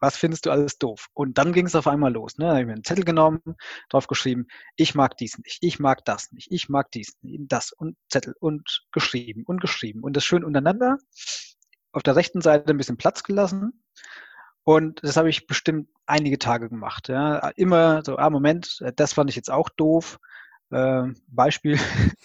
was 0.00 0.16
findest 0.16 0.46
du 0.46 0.50
alles 0.50 0.78
doof? 0.78 1.08
Und 1.14 1.38
dann 1.38 1.52
ging 1.52 1.66
es 1.66 1.74
auf 1.74 1.86
einmal 1.86 2.12
los. 2.12 2.38
Ne? 2.38 2.46
Da 2.46 2.50
habe 2.50 2.60
ich 2.60 2.66
mir 2.66 2.72
einen 2.74 2.84
Zettel 2.84 3.04
genommen, 3.04 3.40
drauf 3.88 4.06
geschrieben, 4.06 4.46
ich 4.76 4.94
mag 4.94 5.16
dies 5.16 5.38
nicht, 5.38 5.58
ich 5.62 5.78
mag 5.78 6.04
das 6.04 6.32
nicht, 6.32 6.50
ich 6.50 6.68
mag 6.68 6.90
dies 6.92 7.16
nicht, 7.22 7.44
das 7.48 7.72
und 7.72 7.96
Zettel 8.08 8.34
und 8.38 8.84
geschrieben 8.92 9.44
und 9.44 9.60
geschrieben 9.60 10.02
und 10.02 10.16
das 10.16 10.24
schön 10.24 10.44
untereinander. 10.44 10.98
Auf 11.92 12.02
der 12.02 12.16
rechten 12.16 12.40
Seite 12.42 12.70
ein 12.70 12.76
bisschen 12.76 12.98
Platz 12.98 13.22
gelassen. 13.22 13.82
Und 14.64 15.02
das 15.04 15.16
habe 15.16 15.30
ich 15.30 15.46
bestimmt 15.46 15.88
einige 16.06 16.38
Tage 16.38 16.68
gemacht. 16.68 17.08
Ja. 17.08 17.50
Immer 17.50 18.02
so, 18.04 18.16
ah, 18.16 18.30
Moment, 18.30 18.82
das 18.96 19.12
fand 19.12 19.30
ich 19.30 19.36
jetzt 19.36 19.50
auch 19.50 19.68
doof. 19.68 20.18
Äh, 20.70 21.04
Beispiel, 21.28 21.78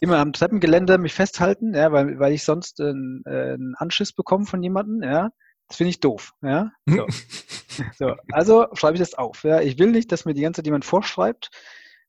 immer 0.00 0.18
am 0.18 0.32
Treppengeländer 0.32 0.98
mich 0.98 1.12
festhalten, 1.12 1.74
ja, 1.74 1.92
weil, 1.92 2.18
weil 2.18 2.32
ich 2.32 2.44
sonst 2.44 2.80
einen, 2.80 3.22
äh, 3.26 3.52
einen 3.52 3.74
Anschiss 3.76 4.12
bekomme 4.12 4.46
von 4.46 4.62
jemandem, 4.62 5.02
ja. 5.02 5.30
Das 5.68 5.78
finde 5.78 5.90
ich 5.90 6.00
doof. 6.00 6.34
Ja? 6.42 6.70
So. 6.86 7.06
so. 7.98 8.16
Also 8.32 8.68
schreibe 8.74 8.94
ich 8.94 9.00
das 9.00 9.14
auf. 9.14 9.44
Ja? 9.44 9.60
Ich 9.60 9.78
will 9.78 9.90
nicht, 9.90 10.12
dass 10.12 10.24
mir 10.24 10.34
die 10.34 10.42
ganze 10.42 10.58
Zeit 10.58 10.66
jemand 10.66 10.84
vorschreibt, 10.84 11.50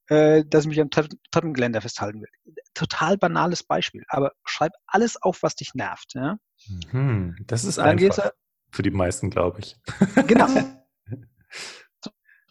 äh, 0.08 0.44
dass 0.46 0.64
ich 0.64 0.70
mich 0.70 0.82
am 0.82 0.90
Treppengeländer 0.90 1.82
festhalten 1.82 2.22
will. 2.22 2.56
Total 2.74 3.18
banales 3.18 3.64
Beispiel, 3.64 4.04
aber 4.08 4.34
schreib 4.44 4.74
alles 4.86 5.22
auf, 5.22 5.42
was 5.44 5.56
dich 5.56 5.74
nervt. 5.74 6.14
Ja? 6.14 6.38
Mhm. 6.92 7.36
Das 7.48 7.64
ist 7.64 7.78
Dann 7.78 8.00
einfach. 8.00 8.32
Für 8.72 8.84
die 8.84 8.92
meisten, 8.92 9.30
glaube 9.30 9.60
ich. 9.60 9.78
Genau. 10.28 10.48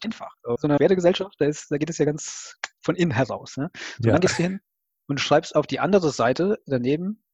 einfach. 0.05 0.35
So 0.45 0.69
eine 0.69 0.79
Wertegesellschaft, 0.79 1.35
da, 1.39 1.47
ist, 1.47 1.71
da 1.71 1.79
geht 1.79 1.89
es 1.89 1.99
ja 1.99 2.05
ganz 2.05 2.57
von 2.81 2.95
innen 2.95 3.12
heraus. 3.12 3.57
Ne? 3.57 3.71
So, 3.99 4.09
ja. 4.09 4.12
Dann 4.12 4.21
gehst 4.21 4.39
du 4.39 4.43
hin 4.43 4.61
und 5.07 5.21
schreibst 5.21 5.57
auf 5.57 5.67
die 5.67 5.81
andere 5.81 6.11
Seite 6.11 6.59
daneben 6.67 7.25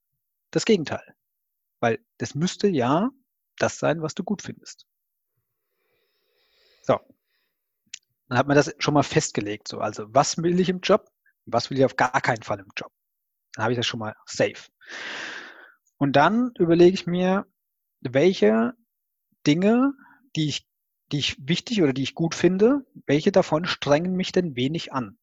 das 0.51 0.65
Gegenteil. 0.65 1.15
Weil 1.81 1.99
das 2.19 2.35
müsste 2.35 2.69
ja 2.69 3.11
das 3.63 3.79
sein, 3.79 4.03
was 4.03 4.15
du 4.15 4.25
gut 4.25 4.43
findest. 4.43 4.87
So. 6.83 6.99
Dann 8.29 8.39
hat 8.39 8.47
man 8.47 8.57
das 8.57 8.75
schon 8.79 8.95
mal 8.95 9.03
festgelegt. 9.03 9.69
So, 9.69 9.79
also 9.79 10.07
was 10.09 10.39
will 10.39 10.59
ich 10.61 10.69
im 10.69 10.81
Job? 10.81 11.11
Was 11.47 11.71
will 11.71 11.79
ich 11.79 11.85
auf 11.85 11.97
gar 11.97 12.21
keinen 12.21 12.43
Fall 12.43 12.61
im 12.61 12.71
Job? 12.77 12.93
Dann 13.55 13.65
habe 13.65 13.73
ich 13.73 13.79
das 13.79 13.87
schon 13.87 14.01
mal 14.01 14.15
safe. 14.27 14.71
Und 15.97 16.15
dann 16.15 16.53
überlege 16.59 16.95
ich 16.95 17.07
mir, 17.07 17.47
welche 18.01 18.75
Dinge, 19.47 19.93
die 20.37 20.49
ich, 20.49 20.69
die 21.13 21.19
ich 21.19 21.37
wichtig 21.47 21.83
oder 21.83 21.93
die 21.93 22.03
ich 22.03 22.15
gut 22.15 22.35
finde, 22.35 22.87
welche 23.07 23.33
davon 23.33 23.67
strengen 23.67 24.15
mich 24.15 24.33
denn 24.33 24.57
wenig 24.57 24.93
an? 24.93 25.19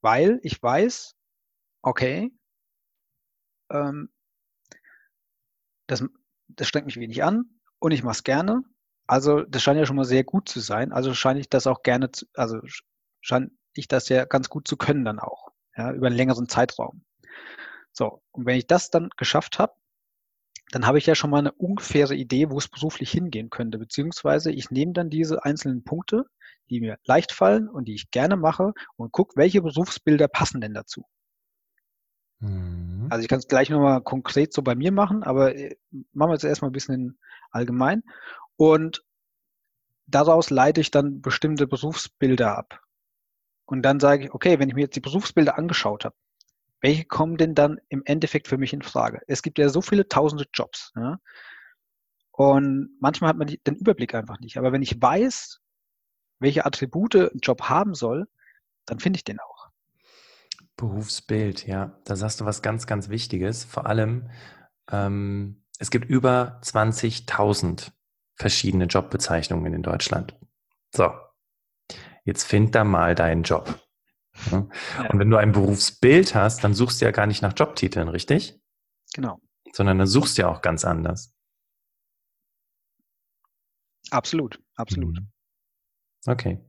Weil 0.00 0.40
ich 0.42 0.62
weiß, 0.62 1.14
okay, 1.82 2.32
ähm, 3.70 4.10
das, 5.86 6.04
das 6.56 6.68
strengt 6.68 6.86
mich 6.86 6.98
wenig 6.98 7.22
an 7.24 7.44
und 7.78 7.92
ich 7.92 8.02
mache 8.02 8.12
es 8.12 8.24
gerne. 8.24 8.62
Also 9.06 9.42
das 9.42 9.62
scheint 9.62 9.78
ja 9.78 9.86
schon 9.86 9.96
mal 9.96 10.04
sehr 10.04 10.24
gut 10.24 10.48
zu 10.48 10.60
sein. 10.60 10.92
Also 10.92 11.14
scheine 11.14 11.40
ich 11.40 11.48
das 11.48 11.66
auch 11.66 11.82
gerne, 11.82 12.10
zu, 12.10 12.26
also 12.34 12.60
scheine 13.20 13.50
ich 13.74 13.88
das 13.88 14.08
ja 14.08 14.24
ganz 14.24 14.48
gut 14.48 14.68
zu 14.68 14.76
können 14.76 15.04
dann 15.04 15.18
auch, 15.18 15.48
ja, 15.76 15.92
über 15.92 16.06
einen 16.06 16.16
längeren 16.16 16.48
Zeitraum. 16.48 17.04
So, 17.92 18.22
und 18.30 18.46
wenn 18.46 18.56
ich 18.56 18.66
das 18.66 18.90
dann 18.90 19.10
geschafft 19.16 19.58
habe, 19.58 19.74
dann 20.70 20.86
habe 20.86 20.96
ich 20.98 21.06
ja 21.06 21.14
schon 21.14 21.30
mal 21.30 21.38
eine 21.38 21.52
ungefähre 21.52 22.14
Idee, 22.14 22.50
wo 22.50 22.56
es 22.56 22.68
beruflich 22.68 23.10
hingehen 23.10 23.50
könnte. 23.50 23.78
Beziehungsweise 23.78 24.50
ich 24.50 24.70
nehme 24.70 24.92
dann 24.92 25.10
diese 25.10 25.44
einzelnen 25.44 25.84
Punkte, 25.84 26.24
die 26.70 26.80
mir 26.80 26.98
leicht 27.04 27.32
fallen 27.32 27.68
und 27.68 27.86
die 27.86 27.94
ich 27.94 28.10
gerne 28.10 28.36
mache 28.36 28.72
und 28.96 29.12
gucke, 29.12 29.34
welche 29.36 29.60
Berufsbilder 29.60 30.28
passen 30.28 30.62
denn 30.62 30.72
dazu. 30.72 31.04
Also 33.12 33.24
ich 33.24 33.28
kann 33.28 33.40
es 33.40 33.46
gleich 33.46 33.68
nochmal 33.68 34.00
konkret 34.00 34.54
so 34.54 34.62
bei 34.62 34.74
mir 34.74 34.90
machen, 34.90 35.22
aber 35.22 35.54
äh, 35.54 35.76
machen 36.14 36.30
wir 36.30 36.32
jetzt 36.32 36.44
erstmal 36.44 36.70
ein 36.70 36.72
bisschen 36.72 37.18
allgemein. 37.50 38.04
Und 38.56 39.04
daraus 40.06 40.48
leite 40.48 40.80
ich 40.80 40.90
dann 40.90 41.20
bestimmte 41.20 41.66
Berufsbilder 41.66 42.56
ab. 42.56 42.80
Und 43.66 43.82
dann 43.82 44.00
sage 44.00 44.24
ich, 44.24 44.32
okay, 44.32 44.58
wenn 44.58 44.70
ich 44.70 44.74
mir 44.74 44.84
jetzt 44.84 44.96
die 44.96 45.00
Berufsbilder 45.00 45.58
angeschaut 45.58 46.06
habe, 46.06 46.16
welche 46.80 47.04
kommen 47.04 47.36
denn 47.36 47.54
dann 47.54 47.78
im 47.90 48.02
Endeffekt 48.06 48.48
für 48.48 48.56
mich 48.56 48.72
in 48.72 48.80
Frage? 48.80 49.20
Es 49.26 49.42
gibt 49.42 49.58
ja 49.58 49.68
so 49.68 49.82
viele 49.82 50.08
tausende 50.08 50.46
Jobs. 50.54 50.90
Ja? 50.96 51.18
Und 52.30 52.96
manchmal 52.98 53.28
hat 53.28 53.36
man 53.36 53.48
den 53.48 53.76
Überblick 53.76 54.14
einfach 54.14 54.40
nicht. 54.40 54.56
Aber 54.56 54.72
wenn 54.72 54.80
ich 54.80 55.02
weiß, 55.02 55.60
welche 56.38 56.64
Attribute 56.64 57.16
ein 57.16 57.40
Job 57.42 57.64
haben 57.64 57.92
soll, 57.92 58.26
dann 58.86 59.00
finde 59.00 59.18
ich 59.18 59.24
den 59.24 59.38
auch. 59.38 59.51
Berufsbild, 60.76 61.66
ja. 61.66 61.98
Da 62.04 62.16
sagst 62.16 62.40
du 62.40 62.44
was 62.44 62.62
ganz, 62.62 62.86
ganz 62.86 63.08
Wichtiges. 63.08 63.64
Vor 63.64 63.86
allem, 63.86 64.30
ähm, 64.90 65.64
es 65.78 65.90
gibt 65.90 66.08
über 66.08 66.60
20.000 66.62 67.92
verschiedene 68.34 68.86
Jobbezeichnungen 68.86 69.74
in 69.74 69.82
Deutschland. 69.82 70.36
So, 70.94 71.10
jetzt 72.24 72.44
find 72.44 72.74
da 72.74 72.84
mal 72.84 73.14
deinen 73.14 73.42
Job. 73.42 73.80
Ja? 74.50 74.58
Und 75.10 75.18
wenn 75.18 75.30
du 75.30 75.36
ein 75.36 75.52
Berufsbild 75.52 76.34
hast, 76.34 76.64
dann 76.64 76.74
suchst 76.74 77.00
du 77.00 77.04
ja 77.04 77.10
gar 77.10 77.26
nicht 77.26 77.42
nach 77.42 77.54
Jobtiteln, 77.56 78.08
richtig? 78.08 78.60
Genau. 79.14 79.40
Sondern 79.72 79.98
dann 79.98 80.06
suchst 80.06 80.38
du 80.38 80.42
ja 80.42 80.48
auch 80.48 80.62
ganz 80.62 80.84
anders. 80.84 81.34
Absolut, 84.10 84.62
absolut. 84.76 85.20
Mhm. 85.20 85.32
Okay, 86.26 86.60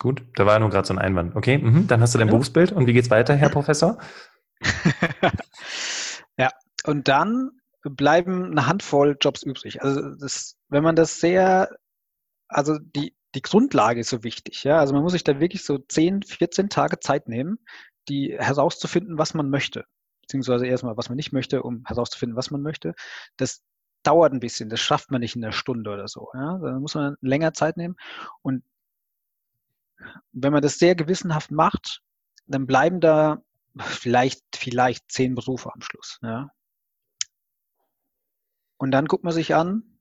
gut. 0.00 0.24
Da 0.34 0.46
war 0.46 0.58
nur 0.58 0.70
gerade 0.70 0.88
so 0.88 0.94
ein 0.94 0.98
Einwand. 0.98 1.36
Okay, 1.36 1.58
mhm. 1.58 1.86
dann 1.86 2.00
hast 2.00 2.14
du 2.14 2.18
dein 2.18 2.26
ja. 2.26 2.32
Berufsbild. 2.32 2.72
Und 2.72 2.88
wie 2.88 2.92
geht's 2.92 3.10
weiter, 3.10 3.36
Herr 3.36 3.50
Professor? 3.50 3.98
ja, 6.36 6.50
und 6.84 7.06
dann 7.06 7.50
bleiben 7.82 8.50
eine 8.50 8.66
Handvoll 8.66 9.16
Jobs 9.20 9.42
übrig. 9.42 9.82
Also 9.82 10.14
das, 10.16 10.56
wenn 10.68 10.82
man 10.82 10.96
das 10.96 11.20
sehr, 11.20 11.70
also 12.48 12.78
die, 12.78 13.14
die 13.34 13.42
Grundlage 13.42 14.00
ist 14.00 14.10
so 14.10 14.24
wichtig. 14.24 14.64
Ja? 14.64 14.78
Also 14.78 14.92
man 14.92 15.02
muss 15.02 15.12
sich 15.12 15.24
da 15.24 15.38
wirklich 15.38 15.64
so 15.64 15.78
10, 15.78 16.22
14 16.22 16.68
Tage 16.68 16.98
Zeit 17.00 17.28
nehmen, 17.28 17.58
die 18.08 18.36
herauszufinden, 18.38 19.18
was 19.18 19.34
man 19.34 19.50
möchte. 19.50 19.84
Beziehungsweise 20.22 20.66
erstmal, 20.66 20.96
was 20.96 21.08
man 21.08 21.16
nicht 21.16 21.32
möchte, 21.32 21.62
um 21.62 21.84
herauszufinden, 21.86 22.36
was 22.36 22.50
man 22.50 22.62
möchte. 22.62 22.94
Das 23.36 23.62
dauert 24.02 24.32
ein 24.32 24.40
bisschen, 24.40 24.70
das 24.70 24.80
schafft 24.80 25.10
man 25.10 25.20
nicht 25.20 25.36
in 25.36 25.44
einer 25.44 25.52
Stunde 25.52 25.90
oder 25.90 26.08
so. 26.08 26.28
Ja? 26.34 26.58
Da 26.58 26.78
muss 26.78 26.94
man 26.94 27.16
länger 27.20 27.52
Zeit 27.52 27.76
nehmen. 27.76 27.96
Und 28.42 28.62
wenn 30.32 30.52
man 30.52 30.62
das 30.62 30.78
sehr 30.78 30.94
gewissenhaft 30.94 31.50
macht, 31.50 32.02
dann 32.46 32.66
bleiben 32.66 33.00
da 33.00 33.42
vielleicht, 33.78 34.44
vielleicht 34.54 35.10
zehn 35.10 35.34
Berufe 35.34 35.72
am 35.72 35.80
Schluss. 35.82 36.18
Ja? 36.22 36.50
Und 38.78 38.90
dann 38.92 39.06
guckt 39.06 39.24
man 39.24 39.32
sich 39.32 39.54
an, 39.54 39.98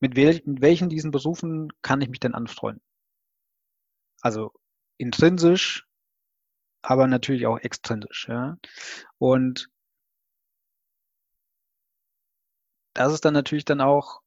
mit, 0.00 0.16
wel 0.16 0.42
mit 0.44 0.60
welchen 0.60 0.88
diesen 0.88 1.10
Berufen 1.10 1.72
kann 1.82 2.00
ich 2.00 2.08
mich 2.08 2.20
denn 2.20 2.34
anfreunden? 2.34 2.82
Also 4.20 4.52
intrinsisch, 4.98 5.86
aber 6.82 7.06
natürlich 7.06 7.46
auch 7.46 7.58
extrinsisch. 7.58 8.26
Ja? 8.28 8.58
Und 9.18 9.68
das 12.94 13.12
ist 13.12 13.24
dann 13.24 13.34
natürlich 13.34 13.64
dann 13.64 13.80
auch 13.80 14.22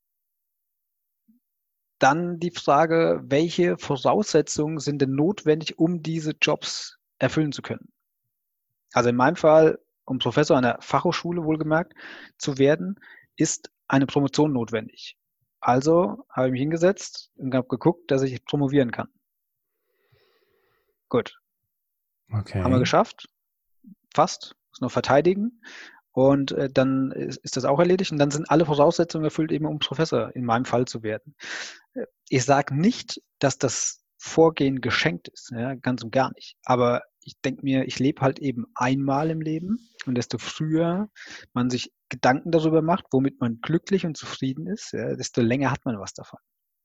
dann 2.00 2.40
die 2.40 2.52
Frage, 2.52 3.22
welche 3.24 3.78
Voraussetzungen 3.78 4.80
sind 4.80 5.02
denn 5.02 5.16
notwendig, 5.16 5.78
um 5.78 6.02
diese 6.02 6.32
Jobs 6.42 6.98
erfüllen 7.20 7.52
zu 7.52 7.62
können? 7.62 7.92
Also 8.94 9.10
in 9.10 9.16
meinem 9.16 9.36
Fall, 9.36 9.80
um 10.06 10.18
Professor 10.18 10.58
an 10.58 10.64
der 10.64 10.78
Fachhochschule 10.82 11.44
wohlgemerkt 11.44 11.94
zu 12.38 12.58
werden, 12.58 13.00
ist 13.36 13.70
eine 13.88 14.08
Promotion 14.08 14.54
notwendig. 14.54 15.18
Also 15.60 16.26
habe 16.30 16.48
ich 16.48 16.52
mich 16.54 16.62
hingesetzt 16.62 17.32
und 17.36 17.54
habe 17.54 17.68
geguckt, 17.68 18.10
dass 18.10 18.22
ich 18.22 18.44
promovieren 18.46 18.92
kann. 18.92 19.10
Gut. 21.10 21.40
Okay. 22.32 22.64
Haben 22.64 22.72
wir 22.72 22.80
geschafft. 22.80 23.30
Fast. 24.14 24.56
Muss 24.70 24.82
noch 24.82 24.92
verteidigen. 24.92 25.62
Und 26.20 26.52
äh, 26.52 26.70
dann 26.70 27.12
ist, 27.14 27.38
ist, 27.38 27.56
das 27.56 27.64
auch 27.64 27.80
erledigt. 27.80 28.12
Und 28.12 28.18
dann 28.18 28.30
sind 28.30 28.52
alle 28.52 28.66
Voraussetzungen 28.66 29.24
erfüllt, 29.24 29.54
eben 29.54 29.66
um 29.66 29.80
Professor 29.80 30.36
in 30.36 30.44
meinem 30.44 30.66
Fall 30.66 30.84
zu 30.84 31.02
werden. 31.02 31.34
Äh, 31.94 32.08
ich 32.28 32.44
sage 32.44 32.76
nicht, 32.76 33.22
dass 33.40 33.58
das 33.58 34.04
Vorgehen 34.18 34.82
geschenkt 34.82 35.30
ist. 35.30 35.52
Ja, 35.52 35.76
ganz 35.76 36.04
und 36.04 36.12
gar 36.12 36.34
nicht. 36.36 36.58
Aber 36.66 37.04
ich 37.22 37.40
denke 37.40 37.64
mir, 37.64 37.86
ich 37.86 38.00
lebe 38.00 38.20
halt 38.20 38.40
eben 38.40 38.66
einmal 38.76 39.30
im 39.30 39.40
Leben. 39.40 39.80
Und 40.06 40.16
desto 40.16 40.38
früher 40.40 41.08
man 41.54 41.70
sich 41.70 41.94
Gedanken 42.10 42.52
darüber 42.52 42.82
macht, 42.82 43.06
womit 43.12 43.40
man 43.40 43.62
glücklich 43.62 44.06
und 44.06 44.18
zufrieden 44.18 44.68
ist, 44.68 44.92
ja, 44.92 45.16
desto 45.16 45.40
länger 45.40 45.72
hat 45.72 45.86
man 45.86 45.98
was 46.02 46.14
davon. 46.14 46.40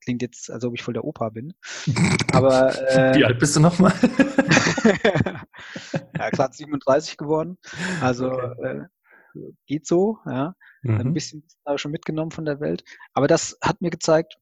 Klingt 0.04 0.22
jetzt, 0.22 0.48
als 0.48 0.64
ob 0.64 0.74
ich 0.74 0.84
voll 0.84 0.94
der 0.94 1.04
Opa 1.04 1.30
bin. 1.30 1.54
Aber 2.32 2.72
äh, 2.88 3.16
wie 3.16 3.24
alt 3.24 3.40
bist 3.40 3.56
du 3.56 3.60
nochmal? 3.60 3.94
ja, 6.16 6.30
gerade 6.30 6.54
37 6.54 7.16
geworden. 7.16 7.58
Also 8.00 8.30
okay. 8.30 8.78
äh, 8.78 8.84
geht 9.66 9.86
so. 9.86 10.18
Ja, 10.26 10.54
mhm. 10.82 11.00
ein 11.00 11.14
bisschen 11.14 11.46
habe 11.66 11.76
ich 11.76 11.82
schon 11.82 11.92
mitgenommen 11.92 12.30
von 12.30 12.44
der 12.44 12.60
Welt. 12.60 12.84
Aber 13.12 13.26
das 13.26 13.58
hat 13.62 13.80
mir 13.80 13.90
gezeigt, 13.90 14.36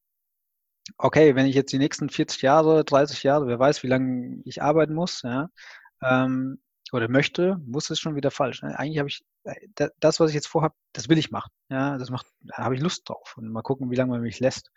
okay, 0.98 1.34
wenn 1.34 1.46
ich 1.46 1.54
jetzt 1.54 1.72
die 1.72 1.78
nächsten 1.78 2.10
40 2.10 2.42
Jahre, 2.42 2.84
30 2.84 3.22
Jahre, 3.22 3.46
wer 3.46 3.58
weiß, 3.58 3.82
wie 3.82 3.88
lange 3.88 4.42
ich 4.44 4.62
arbeiten 4.62 4.94
muss, 4.94 5.22
ja, 5.22 5.48
ähm, 6.02 6.60
oder 6.92 7.08
möchte, 7.08 7.58
muss 7.64 7.90
es 7.90 7.98
schon 7.98 8.16
wieder 8.16 8.30
falsch. 8.30 8.62
Ne? 8.62 8.78
Eigentlich 8.78 8.98
habe 8.98 9.08
ich 9.08 9.24
äh, 9.44 9.88
das, 9.98 10.20
was 10.20 10.30
ich 10.30 10.34
jetzt 10.34 10.48
vorhabe, 10.48 10.74
das 10.92 11.08
will 11.08 11.18
ich 11.18 11.30
machen. 11.30 11.50
Ja, 11.70 11.96
das 11.98 12.10
macht, 12.10 12.26
da 12.40 12.58
habe 12.58 12.74
ich 12.74 12.82
Lust 12.82 13.08
drauf. 13.08 13.34
Und 13.36 13.50
mal 13.50 13.62
gucken, 13.62 13.90
wie 13.90 13.96
lange 13.96 14.10
man 14.10 14.20
mich 14.20 14.40
lässt. 14.40 14.70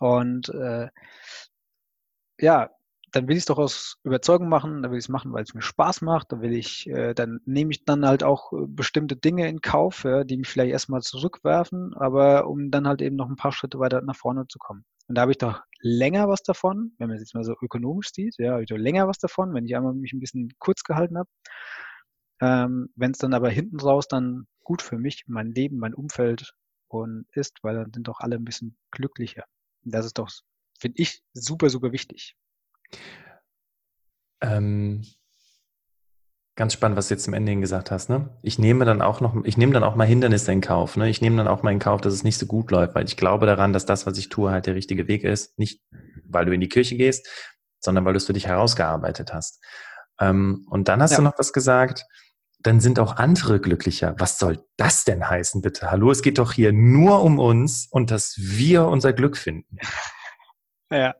Und 0.00 0.48
äh, 0.50 0.88
ja, 2.38 2.70
dann 3.16 3.28
will 3.28 3.36
ich 3.36 3.42
es 3.42 3.46
doch 3.46 3.58
aus 3.58 3.98
Überzeugung 4.04 4.50
machen, 4.50 4.82
dann 4.82 4.90
will 4.90 4.98
ich 4.98 5.06
es 5.06 5.08
machen, 5.08 5.32
weil 5.32 5.42
es 5.42 5.54
mir 5.54 5.62
Spaß 5.62 6.02
macht, 6.02 6.32
dann 6.32 6.42
will 6.42 6.52
ich, 6.52 6.86
äh, 6.88 7.14
dann 7.14 7.40
nehme 7.46 7.70
ich 7.70 7.84
dann 7.86 8.06
halt 8.06 8.22
auch 8.22 8.52
äh, 8.52 8.66
bestimmte 8.68 9.16
Dinge 9.16 9.48
in 9.48 9.62
Kauf, 9.62 10.04
ja, 10.04 10.22
die 10.22 10.36
mich 10.36 10.48
vielleicht 10.48 10.72
erstmal 10.72 11.00
zurückwerfen, 11.00 11.94
aber 11.94 12.46
um 12.46 12.70
dann 12.70 12.86
halt 12.86 13.00
eben 13.00 13.16
noch 13.16 13.30
ein 13.30 13.36
paar 13.36 13.52
Schritte 13.52 13.78
weiter 13.78 14.02
nach 14.02 14.16
vorne 14.16 14.46
zu 14.48 14.58
kommen. 14.58 14.84
Und 15.08 15.16
da 15.16 15.22
habe 15.22 15.32
ich 15.32 15.38
doch 15.38 15.62
länger 15.80 16.28
was 16.28 16.42
davon, 16.42 16.92
wenn 16.98 17.08
man 17.08 17.16
es 17.16 17.22
jetzt 17.22 17.34
mal 17.34 17.44
so 17.44 17.54
ökonomisch 17.62 18.12
sieht, 18.12 18.36
ja, 18.38 18.52
habe 18.52 18.64
ich 18.64 18.68
doch 18.68 18.76
länger 18.76 19.08
was 19.08 19.18
davon, 19.18 19.54
wenn 19.54 19.64
ich 19.64 19.74
einmal 19.74 19.94
mich 19.94 20.12
ein 20.12 20.20
bisschen 20.20 20.50
kurz 20.58 20.84
gehalten 20.84 21.16
habe. 21.16 21.30
Ähm, 22.40 22.90
wenn 22.96 23.12
es 23.12 23.18
dann 23.18 23.32
aber 23.32 23.48
hinten 23.48 23.80
raus 23.80 24.08
dann 24.08 24.46
gut 24.62 24.82
für 24.82 24.98
mich, 24.98 25.24
mein 25.26 25.52
Leben, 25.52 25.78
mein 25.78 25.94
Umfeld 25.94 26.52
und 26.88 27.26
ist, 27.32 27.58
weil 27.62 27.76
dann 27.76 27.92
sind 27.94 28.08
doch 28.08 28.20
alle 28.20 28.36
ein 28.36 28.44
bisschen 28.44 28.76
glücklicher. 28.90 29.44
Und 29.84 29.94
das 29.94 30.04
ist 30.04 30.18
doch, 30.18 30.30
finde 30.78 31.00
ich, 31.00 31.22
super, 31.32 31.70
super 31.70 31.92
wichtig. 31.92 32.36
Ähm, 34.40 35.02
Ganz 36.58 36.72
spannend, 36.72 36.96
was 36.96 37.08
du 37.08 37.14
jetzt 37.14 37.24
zum 37.24 37.34
Ende 37.34 37.50
hin 37.50 37.60
gesagt 37.60 37.90
hast. 37.90 38.08
Ne? 38.08 38.30
Ich 38.40 38.58
nehme 38.58 38.86
dann 38.86 39.02
auch 39.02 39.20
noch, 39.20 39.36
ich 39.44 39.58
nehme 39.58 39.74
dann 39.74 39.84
auch 39.84 39.94
mal 39.94 40.06
Hindernisse 40.06 40.52
in 40.52 40.62
Kauf. 40.62 40.96
Ne? 40.96 41.10
Ich 41.10 41.20
nehme 41.20 41.36
dann 41.36 41.48
auch 41.48 41.62
mal 41.62 41.70
in 41.70 41.78
Kauf, 41.78 42.00
dass 42.00 42.14
es 42.14 42.24
nicht 42.24 42.38
so 42.38 42.46
gut 42.46 42.70
läuft, 42.70 42.94
weil 42.94 43.04
ich 43.04 43.18
glaube 43.18 43.44
daran, 43.44 43.74
dass 43.74 43.84
das, 43.84 44.06
was 44.06 44.16
ich 44.16 44.30
tue, 44.30 44.50
halt 44.50 44.64
der 44.64 44.74
richtige 44.74 45.06
Weg 45.06 45.22
ist. 45.22 45.58
Nicht, 45.58 45.82
weil 46.24 46.46
du 46.46 46.52
in 46.52 46.62
die 46.62 46.70
Kirche 46.70 46.96
gehst, 46.96 47.28
sondern 47.78 48.06
weil 48.06 48.14
du 48.14 48.16
es 48.16 48.24
für 48.24 48.32
dich 48.32 48.46
herausgearbeitet 48.46 49.34
hast. 49.34 49.62
Ähm, 50.18 50.66
und 50.70 50.88
dann 50.88 51.02
hast 51.02 51.10
ja. 51.10 51.18
du 51.18 51.24
noch 51.24 51.38
was 51.38 51.52
gesagt. 51.52 52.06
Dann 52.60 52.80
sind 52.80 52.98
auch 53.00 53.16
andere 53.16 53.60
glücklicher. 53.60 54.14
Was 54.16 54.38
soll 54.38 54.64
das 54.78 55.04
denn 55.04 55.28
heißen, 55.28 55.60
bitte? 55.60 55.90
Hallo, 55.90 56.10
es 56.10 56.22
geht 56.22 56.38
doch 56.38 56.54
hier 56.54 56.72
nur 56.72 57.22
um 57.22 57.38
uns 57.38 57.86
und 57.90 58.10
dass 58.10 58.34
wir 58.38 58.86
unser 58.86 59.12
Glück 59.12 59.36
finden. 59.36 59.76
Ja, 60.90 61.16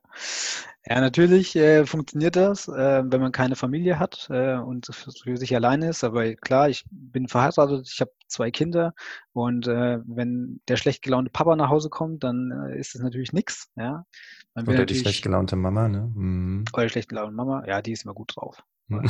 ja, 0.88 1.00
natürlich 1.00 1.56
äh, 1.56 1.84
funktioniert 1.84 2.36
das, 2.36 2.68
äh, 2.68 3.02
wenn 3.04 3.20
man 3.20 3.32
keine 3.32 3.56
Familie 3.56 3.98
hat 3.98 4.28
äh, 4.30 4.54
und 4.54 4.86
für 4.86 5.36
sich 5.36 5.52
alleine 5.54 5.88
ist. 5.88 6.04
Aber 6.04 6.32
klar, 6.34 6.68
ich 6.68 6.84
bin 6.90 7.26
verheiratet, 7.26 7.88
ich 7.92 8.00
habe 8.00 8.12
zwei 8.28 8.52
Kinder 8.52 8.94
und 9.32 9.66
äh, 9.66 9.98
wenn 10.06 10.60
der 10.68 10.76
schlecht 10.76 11.02
gelaunte 11.02 11.30
Papa 11.30 11.56
nach 11.56 11.70
Hause 11.70 11.90
kommt, 11.90 12.22
dann 12.22 12.52
äh, 12.52 12.78
ist 12.78 12.94
es 12.94 13.00
natürlich 13.00 13.32
nichts. 13.32 13.68
Ja? 13.76 14.06
oder 14.54 14.86
die 14.86 14.94
schlecht 14.94 15.24
gelaunte 15.24 15.56
Mama, 15.56 15.88
ne? 15.88 16.10
Mhm. 16.14 16.64
Oder 16.72 16.84
die 16.84 16.90
schlecht 16.90 17.08
gelaunte 17.08 17.34
Mama, 17.34 17.64
ja, 17.66 17.82
die 17.82 17.92
ist 17.92 18.04
immer 18.04 18.14
gut 18.14 18.36
drauf. 18.36 18.62
und 18.88 19.02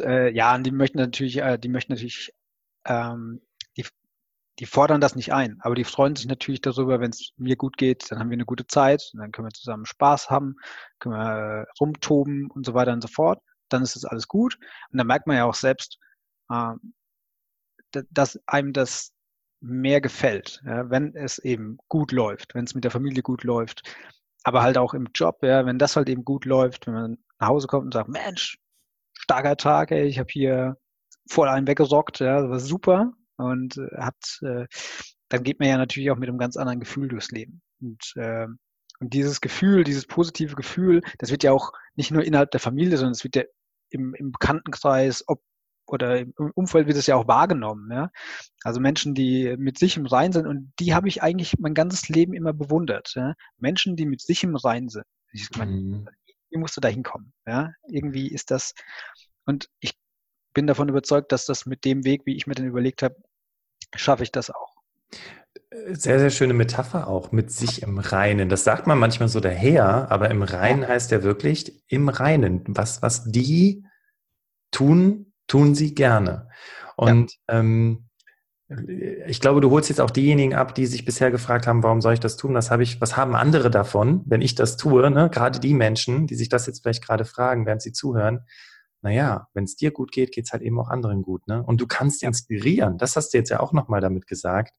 äh, 0.00 0.28
ja, 0.30 0.54
und 0.54 0.64
die 0.64 0.72
möchten 0.72 0.98
natürlich, 0.98 1.38
äh, 1.38 1.58
die 1.58 1.68
möchten 1.68 1.92
natürlich 1.92 2.34
ähm, 2.84 3.40
die 4.58 4.66
fordern 4.66 5.00
das 5.00 5.16
nicht 5.16 5.32
ein, 5.32 5.58
aber 5.60 5.74
die 5.74 5.84
freuen 5.84 6.14
sich 6.14 6.26
natürlich 6.26 6.60
darüber, 6.60 7.00
wenn 7.00 7.10
es 7.10 7.32
mir 7.36 7.56
gut 7.56 7.76
geht, 7.76 8.10
dann 8.10 8.18
haben 8.18 8.30
wir 8.30 8.36
eine 8.36 8.44
gute 8.44 8.66
Zeit, 8.66 9.10
dann 9.14 9.32
können 9.32 9.48
wir 9.48 9.52
zusammen 9.52 9.86
Spaß 9.86 10.30
haben, 10.30 10.56
können 11.00 11.16
wir 11.16 11.62
äh, 11.62 11.66
rumtoben 11.80 12.50
und 12.50 12.64
so 12.64 12.74
weiter 12.74 12.92
und 12.92 13.00
so 13.00 13.08
fort. 13.08 13.42
Dann 13.68 13.82
ist 13.82 13.96
das 13.96 14.04
alles 14.04 14.28
gut. 14.28 14.58
Und 14.92 14.98
dann 14.98 15.06
merkt 15.06 15.26
man 15.26 15.36
ja 15.36 15.44
auch 15.44 15.54
selbst, 15.54 15.98
äh, 16.50 16.74
dass 18.10 18.38
einem 18.46 18.72
das 18.72 19.12
mehr 19.60 20.00
gefällt, 20.00 20.60
ja, 20.66 20.90
wenn 20.90 21.14
es 21.14 21.38
eben 21.38 21.78
gut 21.88 22.12
läuft, 22.12 22.54
wenn 22.54 22.64
es 22.64 22.74
mit 22.74 22.84
der 22.84 22.90
Familie 22.90 23.22
gut 23.22 23.44
läuft, 23.44 23.82
aber 24.44 24.62
halt 24.62 24.76
auch 24.76 24.94
im 24.94 25.08
Job, 25.14 25.42
ja, 25.42 25.64
wenn 25.64 25.78
das 25.78 25.96
halt 25.96 26.08
eben 26.08 26.24
gut 26.24 26.44
läuft, 26.44 26.86
wenn 26.86 26.94
man 26.94 27.18
nach 27.38 27.48
Hause 27.48 27.66
kommt 27.66 27.86
und 27.86 27.94
sagt, 27.94 28.08
Mensch, 28.08 28.58
starker 29.14 29.56
Tag, 29.56 29.90
ey, 29.90 30.06
ich 30.06 30.18
habe 30.18 30.28
hier 30.30 30.76
voll 31.28 31.48
einen 31.48 31.66
weggesockt, 31.66 32.20
ja, 32.20 32.42
das 32.42 32.50
war 32.50 32.60
super, 32.60 33.12
und 33.36 33.76
äh, 33.78 33.96
hat, 33.96 34.38
äh, 34.42 34.66
dann 35.28 35.42
geht 35.42 35.58
man 35.60 35.68
ja 35.68 35.78
natürlich 35.78 36.10
auch 36.10 36.16
mit 36.18 36.28
einem 36.28 36.38
ganz 36.38 36.56
anderen 36.56 36.80
Gefühl 36.80 37.08
durchs 37.08 37.30
Leben. 37.30 37.62
Und, 37.80 38.12
äh, 38.16 38.46
und 39.00 39.12
dieses 39.12 39.40
Gefühl, 39.40 39.84
dieses 39.84 40.06
positive 40.06 40.54
Gefühl, 40.54 41.02
das 41.18 41.30
wird 41.30 41.42
ja 41.42 41.52
auch 41.52 41.72
nicht 41.96 42.10
nur 42.10 42.24
innerhalb 42.24 42.50
der 42.50 42.60
Familie, 42.60 42.96
sondern 42.96 43.12
es 43.12 43.24
wird 43.24 43.36
ja 43.36 43.42
im, 43.90 44.14
im 44.14 44.32
Bekanntenkreis, 44.32 45.24
ob 45.26 45.42
oder 45.86 46.20
im 46.20 46.32
Umfeld 46.54 46.86
wird 46.86 46.96
es 46.96 47.06
ja 47.06 47.16
auch 47.16 47.28
wahrgenommen. 47.28 47.90
Ja? 47.90 48.10
Also 48.62 48.80
Menschen, 48.80 49.14
die 49.14 49.54
mit 49.58 49.78
sich 49.78 49.96
im 49.96 50.06
Rein 50.06 50.32
sind 50.32 50.46
und 50.46 50.72
die 50.78 50.94
habe 50.94 51.08
ich 51.08 51.22
eigentlich 51.22 51.58
mein 51.58 51.74
ganzes 51.74 52.08
Leben 52.08 52.32
immer 52.32 52.52
bewundert. 52.52 53.12
Ja? 53.14 53.34
Menschen, 53.58 53.96
die 53.96 54.06
mit 54.06 54.20
sich 54.20 54.44
im 54.44 54.56
Rein 54.56 54.88
sind. 54.88 55.04
Ich 55.32 55.50
meine, 55.58 55.72
mhm. 55.72 56.08
wie 56.50 56.58
musst 56.58 56.76
du 56.76 56.80
da 56.80 56.88
hinkommen? 56.88 57.32
Ja? 57.46 57.72
Irgendwie 57.88 58.28
ist 58.28 58.50
das, 58.50 58.72
Und 59.44 59.68
ich 59.80 59.92
bin 60.54 60.66
davon 60.66 60.88
überzeugt, 60.88 61.32
dass 61.32 61.46
das 61.46 61.66
mit 61.66 61.84
dem 61.84 62.04
Weg, 62.04 62.22
wie 62.24 62.36
ich 62.36 62.46
mir 62.46 62.54
den 62.54 62.66
überlegt 62.66 63.02
habe, 63.02 63.16
schaffe 63.94 64.22
ich 64.22 64.32
das 64.32 64.50
auch. 64.50 64.74
Sehr, 65.92 66.20
sehr 66.20 66.30
schöne 66.30 66.54
Metapher 66.54 67.08
auch 67.08 67.32
mit 67.32 67.50
sich 67.50 67.82
im 67.82 67.98
Reinen. 67.98 68.48
Das 68.48 68.64
sagt 68.64 68.86
man 68.86 68.98
manchmal 68.98 69.28
so 69.28 69.40
daher, 69.40 70.10
aber 70.10 70.30
im 70.30 70.42
Reinen 70.42 70.86
heißt 70.86 71.10
ja 71.10 71.22
wirklich 71.22 71.82
im 71.88 72.08
Reinen. 72.08 72.62
Was, 72.68 73.02
was 73.02 73.24
die 73.24 73.84
tun, 74.70 75.32
tun 75.48 75.74
sie 75.74 75.94
gerne. 75.94 76.48
Und 76.96 77.32
ja. 77.48 77.58
ähm, 77.58 78.08
ich 79.26 79.40
glaube, 79.40 79.60
du 79.60 79.70
holst 79.70 79.88
jetzt 79.88 80.00
auch 80.00 80.10
diejenigen 80.10 80.54
ab, 80.54 80.74
die 80.74 80.86
sich 80.86 81.04
bisher 81.04 81.30
gefragt 81.30 81.66
haben, 81.66 81.82
warum 81.82 82.00
soll 82.00 82.14
ich 82.14 82.20
das 82.20 82.36
tun? 82.36 82.54
Was 82.54 82.70
habe 82.70 82.82
ich, 82.82 83.00
was 83.00 83.16
haben 83.16 83.34
andere 83.34 83.70
davon, 83.70 84.22
wenn 84.26 84.42
ich 84.42 84.54
das 84.54 84.76
tue? 84.76 85.10
Ne? 85.10 85.28
Gerade 85.28 85.60
die 85.60 85.74
Menschen, 85.74 86.26
die 86.26 86.34
sich 86.34 86.48
das 86.48 86.66
jetzt 86.66 86.82
vielleicht 86.82 87.04
gerade 87.04 87.24
fragen, 87.24 87.66
während 87.66 87.82
sie 87.82 87.92
zuhören. 87.92 88.44
Naja, 89.04 89.48
wenn 89.52 89.64
es 89.64 89.76
dir 89.76 89.90
gut 89.90 90.12
geht, 90.12 90.32
geht 90.32 90.46
es 90.46 90.52
halt 90.52 90.62
eben 90.62 90.80
auch 90.80 90.88
anderen 90.88 91.22
gut. 91.22 91.46
Ne? 91.46 91.62
Und 91.62 91.78
du 91.78 91.86
kannst 91.86 92.22
inspirieren. 92.22 92.96
Das 92.96 93.16
hast 93.16 93.34
du 93.34 93.38
jetzt 93.38 93.50
ja 93.50 93.60
auch 93.60 93.74
nochmal 93.74 94.00
damit 94.00 94.26
gesagt 94.26 94.72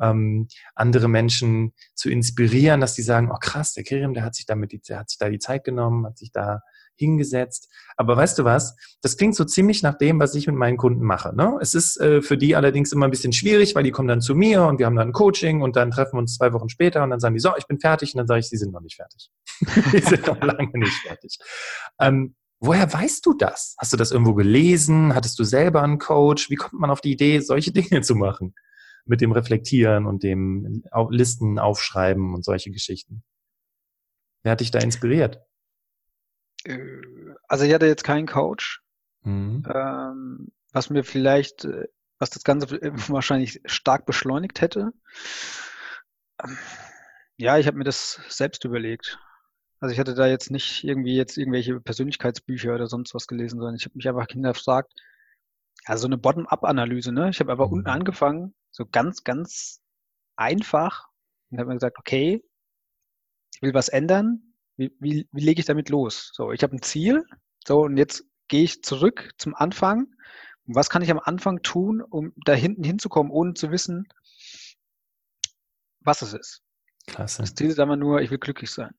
ähm, 0.00 0.48
andere 0.74 1.08
Menschen 1.08 1.72
zu 1.94 2.10
inspirieren, 2.10 2.80
dass 2.80 2.94
die 2.94 3.02
sagen, 3.02 3.30
oh 3.32 3.38
krass, 3.38 3.72
der 3.74 3.84
Kirim, 3.84 4.14
der 4.14 4.24
hat 4.24 4.34
sich 4.34 4.46
damit, 4.46 4.72
die, 4.72 4.80
der 4.80 4.98
hat 5.00 5.10
sich 5.10 5.18
da 5.18 5.28
die 5.28 5.38
Zeit 5.38 5.64
genommen, 5.64 6.06
hat 6.06 6.18
sich 6.18 6.32
da 6.32 6.60
hingesetzt. 6.96 7.68
Aber 7.96 8.16
weißt 8.16 8.38
du 8.38 8.44
was? 8.44 8.76
Das 9.02 9.16
klingt 9.16 9.34
so 9.34 9.44
ziemlich 9.44 9.82
nach 9.82 9.98
dem, 9.98 10.20
was 10.20 10.34
ich 10.34 10.46
mit 10.46 10.54
meinen 10.54 10.76
Kunden 10.76 11.04
mache. 11.04 11.34
Ne? 11.34 11.58
Es 11.60 11.74
ist 11.74 12.00
äh, 12.00 12.22
für 12.22 12.38
die 12.38 12.54
allerdings 12.54 12.92
immer 12.92 13.06
ein 13.06 13.10
bisschen 13.10 13.32
schwierig, 13.32 13.74
weil 13.74 13.82
die 13.82 13.90
kommen 13.90 14.08
dann 14.08 14.20
zu 14.20 14.34
mir 14.34 14.64
und 14.64 14.78
wir 14.78 14.86
haben 14.86 14.96
dann 14.96 15.08
ein 15.08 15.12
Coaching 15.12 15.62
und 15.62 15.74
dann 15.74 15.90
treffen 15.90 16.14
wir 16.14 16.20
uns 16.20 16.36
zwei 16.36 16.52
Wochen 16.52 16.68
später 16.68 17.02
und 17.02 17.10
dann 17.10 17.20
sagen 17.20 17.34
die, 17.34 17.40
so, 17.40 17.52
ich 17.56 17.66
bin 17.66 17.80
fertig 17.80 18.14
und 18.14 18.18
dann 18.18 18.26
sage 18.28 18.40
ich, 18.40 18.48
sie 18.48 18.56
sind 18.56 18.72
noch 18.72 18.80
nicht 18.80 18.96
fertig. 18.96 19.30
die 19.92 20.00
sind 20.00 20.26
noch 20.26 20.40
lange 20.40 20.78
nicht 20.78 20.96
fertig. 21.04 21.38
Ähm, 22.00 22.34
woher 22.66 22.92
weißt 22.92 23.24
du 23.26 23.34
das? 23.34 23.76
Hast 23.78 23.92
du 23.92 23.96
das 23.96 24.10
irgendwo 24.10 24.34
gelesen? 24.34 25.14
Hattest 25.14 25.38
du 25.38 25.44
selber 25.44 25.82
einen 25.82 25.98
Coach? 25.98 26.50
Wie 26.50 26.56
kommt 26.56 26.80
man 26.80 26.90
auf 26.90 27.00
die 27.00 27.12
Idee, 27.12 27.40
solche 27.40 27.72
Dinge 27.72 28.02
zu 28.02 28.14
machen? 28.14 28.54
mit 29.04 29.20
dem 29.20 29.32
Reflektieren 29.32 30.06
und 30.06 30.22
dem 30.22 30.82
Listen 31.10 31.58
aufschreiben 31.58 32.34
und 32.34 32.44
solche 32.44 32.70
Geschichten? 32.70 33.22
Wer 34.42 34.52
hat 34.52 34.60
dich 34.60 34.70
da 34.70 34.78
inspiriert? 34.78 35.40
Äh, 36.64 36.78
also 37.48 37.64
ich 37.64 37.72
hatte 37.72 37.86
jetzt 37.86 38.04
keinen 38.04 38.26
Coach. 38.26 38.82
Mhm. 39.22 39.64
Ähm, 39.72 40.52
was 40.72 40.90
mir 40.90 41.04
vielleicht, 41.04 41.64
äh, 41.64 41.88
was 42.18 42.30
das 42.30 42.44
Ganze 42.44 42.68
wahrscheinlich 43.08 43.60
stark 43.66 44.06
beschleunigt 44.06 44.60
hätte. 44.60 44.92
Ähm, 46.42 46.58
ja, 47.36 47.58
ich 47.58 47.66
habe 47.66 47.78
mir 47.78 47.84
das 47.84 48.20
selbst 48.28 48.64
überlegt. 48.64 49.18
Also 49.84 49.92
ich 49.92 50.00
hatte 50.00 50.14
da 50.14 50.26
jetzt 50.26 50.50
nicht 50.50 50.82
irgendwie 50.82 51.14
jetzt 51.14 51.36
irgendwelche 51.36 51.78
Persönlichkeitsbücher 51.78 52.74
oder 52.74 52.86
sonst 52.86 53.12
was 53.14 53.26
gelesen, 53.26 53.58
sondern 53.58 53.74
ich 53.74 53.84
habe 53.84 53.94
mich 53.96 54.08
einfach 54.08 54.26
hinterfragt, 54.30 54.90
also 55.84 56.06
eine 56.06 56.16
Bottom-up-Analyse, 56.16 57.12
ne? 57.12 57.28
Ich 57.28 57.38
habe 57.38 57.52
einfach 57.52 57.66
mhm. 57.66 57.74
unten 57.74 57.88
angefangen, 57.88 58.54
so 58.70 58.86
ganz, 58.86 59.24
ganz 59.24 59.82
einfach. 60.36 61.08
Und 61.50 61.58
habe 61.58 61.68
mir 61.68 61.74
gesagt, 61.74 61.98
okay, 61.98 62.42
ich 63.54 63.60
will 63.60 63.74
was 63.74 63.90
ändern. 63.90 64.54
Wie, 64.78 64.96
wie, 65.00 65.28
wie 65.32 65.44
lege 65.44 65.60
ich 65.60 65.66
damit 65.66 65.90
los? 65.90 66.30
So, 66.32 66.50
ich 66.50 66.62
habe 66.62 66.74
ein 66.74 66.80
Ziel. 66.80 67.22
So, 67.66 67.82
und 67.82 67.98
jetzt 67.98 68.24
gehe 68.48 68.64
ich 68.64 68.82
zurück 68.82 69.32
zum 69.36 69.54
Anfang. 69.54 70.06
Und 70.64 70.76
was 70.76 70.88
kann 70.88 71.02
ich 71.02 71.10
am 71.10 71.20
Anfang 71.22 71.60
tun, 71.60 72.00
um 72.00 72.32
da 72.46 72.54
hinten 72.54 72.84
hinzukommen, 72.84 73.30
ohne 73.30 73.52
zu 73.52 73.70
wissen, 73.70 74.08
was 76.00 76.22
es 76.22 76.32
ist? 76.32 76.62
Klasse. 77.06 77.42
Das 77.42 77.54
Ziel 77.54 77.68
ist 77.68 77.78
einfach 77.78 77.96
nur, 77.96 78.22
ich 78.22 78.30
will 78.30 78.38
glücklich 78.38 78.70
sein. 78.70 78.94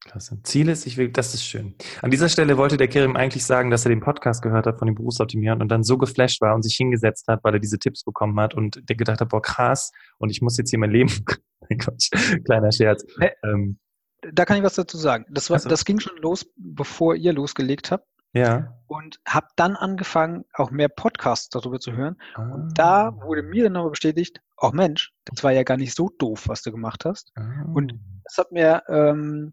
Klasse. 0.00 0.38
Ziel 0.44 0.68
ist, 0.70 0.86
ich 0.86 0.96
will, 0.96 1.10
das 1.10 1.34
ist 1.34 1.44
schön. 1.44 1.74
An 2.00 2.10
dieser 2.10 2.30
Stelle 2.30 2.56
wollte 2.56 2.78
der 2.78 2.88
Kerim 2.88 3.16
eigentlich 3.16 3.44
sagen, 3.44 3.70
dass 3.70 3.84
er 3.84 3.90
den 3.90 4.00
Podcast 4.00 4.40
gehört 4.42 4.66
hat 4.66 4.78
von 4.78 4.86
den 4.86 4.94
Berufsoptimierern 4.94 5.60
und 5.60 5.68
dann 5.68 5.84
so 5.84 5.98
geflasht 5.98 6.40
war 6.40 6.54
und 6.54 6.62
sich 6.62 6.74
hingesetzt 6.74 7.28
hat, 7.28 7.44
weil 7.44 7.54
er 7.54 7.60
diese 7.60 7.78
Tipps 7.78 8.02
bekommen 8.02 8.38
hat 8.40 8.54
und 8.54 8.88
der 8.88 8.96
gedacht 8.96 9.20
hat, 9.20 9.28
boah, 9.28 9.42
krass, 9.42 9.92
und 10.18 10.30
ich 10.30 10.40
muss 10.40 10.56
jetzt 10.56 10.70
hier 10.70 10.78
mein 10.78 10.90
Leben, 10.90 11.10
Quatsch, 11.78 12.10
kleiner 12.44 12.72
Scherz. 12.72 13.04
Ähm, 13.44 13.78
da 14.32 14.44
kann 14.44 14.56
ich 14.56 14.62
was 14.62 14.74
dazu 14.74 14.96
sagen. 14.96 15.26
Das, 15.30 15.50
war, 15.50 15.56
also, 15.56 15.68
das 15.68 15.84
ging 15.84 16.00
schon 16.00 16.16
los, 16.16 16.46
bevor 16.56 17.14
ihr 17.14 17.32
losgelegt 17.32 17.90
habt. 17.90 18.06
Ja. 18.32 18.78
Und 18.86 19.18
habe 19.26 19.48
dann 19.56 19.76
angefangen, 19.76 20.44
auch 20.54 20.70
mehr 20.70 20.88
Podcasts 20.88 21.48
darüber 21.48 21.80
zu 21.80 21.92
hören. 21.92 22.16
Ah. 22.34 22.48
Und 22.52 22.78
da 22.78 23.16
wurde 23.22 23.42
mir 23.42 23.64
dann 23.64 23.72
nochmal 23.72 23.90
bestätigt, 23.90 24.40
auch 24.56 24.72
Mensch, 24.72 25.12
das 25.24 25.42
war 25.42 25.52
ja 25.52 25.62
gar 25.62 25.76
nicht 25.76 25.96
so 25.96 26.10
doof, 26.18 26.44
was 26.46 26.62
du 26.62 26.70
gemacht 26.70 27.04
hast. 27.04 27.32
Ah. 27.34 27.64
Und 27.74 27.98
das 28.24 28.38
hat 28.38 28.52
mir 28.52 28.82
ähm, 28.88 29.52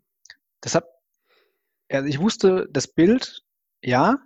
Deshalb, 0.64 0.86
also 1.90 2.08
ich 2.08 2.20
wusste 2.20 2.68
das 2.72 2.88
Bild, 2.88 3.44
ja, 3.82 4.18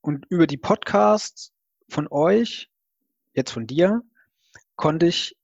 und 0.00 0.26
über 0.30 0.46
die 0.46 0.56
Podcasts 0.56 1.52
von 1.88 2.08
euch, 2.10 2.70
jetzt 3.34 3.52
von 3.52 3.66
dir, 3.66 4.02
konnte 4.76 5.06
ich 5.06 5.36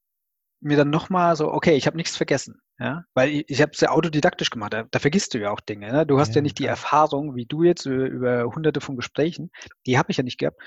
mir 0.60 0.76
dann 0.76 0.90
nochmal 0.90 1.36
so, 1.36 1.52
okay, 1.52 1.76
ich 1.76 1.86
habe 1.86 1.96
nichts 1.96 2.16
vergessen. 2.16 2.60
Ja, 2.80 3.04
weil 3.14 3.30
ich, 3.30 3.44
ich 3.48 3.62
habe 3.62 3.70
es 3.72 3.80
ja 3.80 3.90
autodidaktisch 3.90 4.50
gemacht, 4.50 4.72
da, 4.72 4.82
da, 4.82 4.98
vergisst 4.98 5.32
du 5.32 5.38
ja 5.38 5.52
auch 5.52 5.60
Dinge. 5.60 5.92
Ne? 5.92 6.06
Du 6.06 6.18
hast 6.18 6.30
ja, 6.30 6.36
ja 6.36 6.42
nicht 6.42 6.58
die 6.58 6.66
Erfahrung, 6.66 7.36
wie 7.36 7.46
du 7.46 7.62
jetzt 7.62 7.86
über, 7.86 8.06
über 8.06 8.44
hunderte 8.44 8.80
von 8.80 8.96
Gesprächen, 8.96 9.52
die 9.86 9.96
habe 9.96 10.10
ich 10.10 10.16
ja 10.16 10.24
nicht 10.24 10.38
gehabt. 10.38 10.60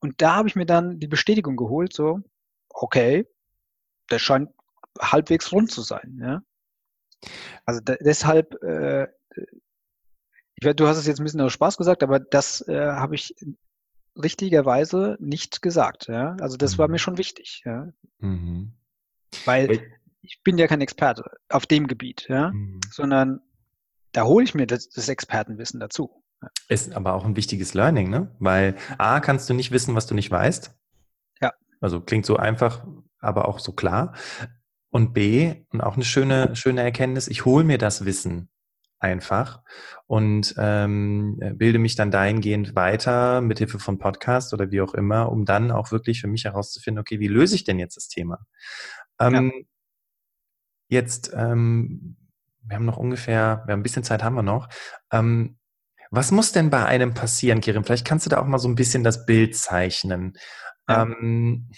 Und 0.00 0.22
da 0.22 0.36
habe 0.36 0.48
ich 0.48 0.56
mir 0.56 0.64
dann 0.64 0.98
die 0.98 1.08
Bestätigung 1.08 1.56
geholt, 1.56 1.92
so, 1.92 2.20
okay, 2.70 3.26
das 4.08 4.22
scheint 4.22 4.48
halbwegs 4.98 5.52
rund 5.52 5.70
zu 5.70 5.82
sein. 5.82 6.18
Ja? 6.22 6.42
Also 7.64 7.80
da, 7.80 7.96
deshalb, 8.00 8.62
äh, 8.62 9.08
ich 10.54 10.76
du 10.76 10.86
hast 10.86 10.98
es 10.98 11.06
jetzt 11.06 11.20
ein 11.20 11.24
bisschen 11.24 11.40
aus 11.40 11.52
Spaß 11.52 11.76
gesagt, 11.76 12.02
aber 12.02 12.20
das 12.20 12.66
äh, 12.68 12.92
habe 12.92 13.14
ich 13.14 13.34
richtigerweise 14.16 15.16
nicht 15.20 15.62
gesagt. 15.62 16.08
Ja? 16.08 16.36
Also 16.40 16.56
das 16.56 16.74
mhm. 16.74 16.78
war 16.78 16.88
mir 16.88 16.94
mhm. 16.94 16.98
schon 16.98 17.18
wichtig. 17.18 17.62
Ja? 17.64 17.88
Mhm. 18.18 18.72
Weil 19.44 19.82
ich 20.22 20.42
bin 20.42 20.58
ja 20.58 20.66
kein 20.66 20.80
Experte 20.80 21.24
auf 21.48 21.66
dem 21.66 21.86
Gebiet, 21.86 22.26
ja? 22.28 22.50
Mhm. 22.52 22.80
sondern 22.90 23.40
da 24.12 24.24
hole 24.24 24.44
ich 24.44 24.54
mir 24.54 24.66
das, 24.66 24.88
das 24.88 25.08
Expertenwissen 25.08 25.80
dazu. 25.80 26.22
Ist 26.68 26.94
aber 26.94 27.14
auch 27.14 27.24
ein 27.24 27.36
wichtiges 27.36 27.74
Learning, 27.74 28.10
ne? 28.10 28.34
Weil 28.38 28.76
A, 28.98 29.20
kannst 29.20 29.48
du 29.48 29.54
nicht 29.54 29.70
wissen, 29.70 29.94
was 29.94 30.06
du 30.06 30.14
nicht 30.14 30.30
weißt. 30.30 30.76
Ja. 31.40 31.52
Also 31.80 32.00
klingt 32.00 32.26
so 32.26 32.36
einfach, 32.36 32.86
aber 33.18 33.48
auch 33.48 33.58
so 33.58 33.72
klar. 33.72 34.14
Und 34.92 35.14
B, 35.14 35.54
und 35.70 35.80
auch 35.80 35.94
eine 35.94 36.04
schöne, 36.04 36.54
schöne 36.54 36.82
Erkenntnis, 36.82 37.26
ich 37.26 37.46
hole 37.46 37.64
mir 37.64 37.78
das 37.78 38.04
Wissen 38.04 38.50
einfach 39.00 39.62
und 40.06 40.54
ähm, 40.58 41.40
bilde 41.56 41.78
mich 41.78 41.96
dann 41.96 42.10
dahingehend 42.10 42.76
weiter 42.76 43.40
mit 43.40 43.58
Hilfe 43.58 43.78
von 43.78 43.98
Podcast 43.98 44.52
oder 44.52 44.70
wie 44.70 44.82
auch 44.82 44.92
immer, 44.92 45.32
um 45.32 45.46
dann 45.46 45.70
auch 45.70 45.92
wirklich 45.92 46.20
für 46.20 46.28
mich 46.28 46.44
herauszufinden, 46.44 47.00
okay, 47.00 47.18
wie 47.20 47.28
löse 47.28 47.54
ich 47.54 47.64
denn 47.64 47.78
jetzt 47.78 47.96
das 47.96 48.08
Thema? 48.08 48.38
Ähm, 49.18 49.50
ja. 49.54 49.62
Jetzt, 50.88 51.32
ähm, 51.34 52.16
wir 52.60 52.76
haben 52.76 52.84
noch 52.84 52.98
ungefähr, 52.98 53.62
wir 53.64 53.72
haben 53.72 53.80
ein 53.80 53.82
bisschen 53.82 54.04
Zeit 54.04 54.22
haben 54.22 54.36
wir 54.36 54.42
noch. 54.42 54.68
Ähm, 55.10 55.58
was 56.10 56.30
muss 56.30 56.52
denn 56.52 56.68
bei 56.68 56.84
einem 56.84 57.14
passieren, 57.14 57.62
Kirin? 57.62 57.82
Vielleicht 57.82 58.06
kannst 58.06 58.26
du 58.26 58.30
da 58.30 58.38
auch 58.38 58.46
mal 58.46 58.58
so 58.58 58.68
ein 58.68 58.74
bisschen 58.74 59.02
das 59.02 59.24
Bild 59.24 59.56
zeichnen. 59.56 60.34
Ja. 60.86 61.04
Ähm, 61.04 61.70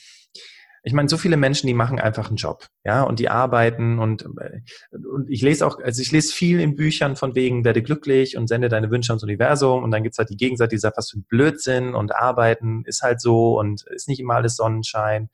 ich 0.86 0.92
meine, 0.92 1.08
so 1.08 1.16
viele 1.16 1.38
Menschen, 1.38 1.66
die 1.66 1.74
machen 1.74 1.98
einfach 1.98 2.28
einen 2.28 2.36
Job, 2.36 2.68
ja, 2.84 3.02
und 3.02 3.18
die 3.18 3.30
arbeiten 3.30 3.98
und, 3.98 4.26
äh, 4.38 4.60
und 4.92 5.30
ich 5.30 5.40
lese 5.40 5.66
auch, 5.66 5.80
also 5.80 6.02
ich 6.02 6.12
lese 6.12 6.32
viel 6.32 6.60
in 6.60 6.76
Büchern 6.76 7.16
von 7.16 7.34
wegen, 7.34 7.64
werde 7.64 7.82
glücklich 7.82 8.36
und 8.36 8.48
sende 8.48 8.68
deine 8.68 8.90
Wünsche 8.90 9.12
ans 9.12 9.22
Universum 9.22 9.82
und 9.82 9.90
dann 9.90 10.02
gibt's 10.02 10.18
halt 10.18 10.28
die 10.28 10.36
Gegenseite, 10.36 10.70
die 10.70 10.78
sagt, 10.78 10.98
was 10.98 11.10
für 11.10 11.18
ein 11.18 11.24
Blödsinn 11.24 11.94
und 11.94 12.14
arbeiten 12.14 12.84
ist 12.84 13.02
halt 13.02 13.22
so 13.22 13.58
und 13.58 13.82
ist 13.86 14.08
nicht 14.08 14.20
immer 14.20 14.34
alles 14.34 14.56
Sonnenschein. 14.56 15.30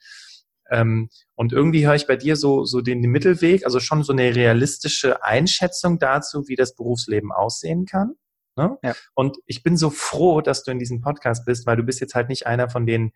Ähm, 0.71 1.09
und 1.35 1.53
irgendwie 1.53 1.85
höre 1.85 1.97
ich 1.97 2.07
bei 2.07 2.17
dir 2.17 2.37
so, 2.37 2.65
so 2.65 2.81
den, 2.81 3.03
den 3.03 3.11
Mittelweg, 3.11 3.65
also 3.65 3.81
schon 3.81 4.05
so 4.05 4.13
eine 4.13 4.37
realistische 4.37 5.25
Einschätzung 5.25 5.99
dazu, 5.99 6.47
wie 6.47 6.55
das 6.55 6.77
Berufsleben 6.77 7.33
aussehen 7.33 7.87
kann. 7.87 8.15
Ne? 8.57 8.79
Ja. 8.85 8.95
Und 9.15 9.39
ich 9.47 9.65
bin 9.65 9.77
so 9.77 9.91
froh, 9.91 10.43
dass 10.43 10.63
du 10.63 10.71
in 10.71 10.79
diesem 10.79 11.01
Podcast 11.01 11.45
bist, 11.45 11.67
weil 11.67 11.77
du 11.77 11.83
bist 11.83 12.01
jetzt 12.01 12.15
halt 12.15 12.29
nicht 12.29 12.47
einer 12.47 12.71
von 12.71 12.87
den 12.87 13.13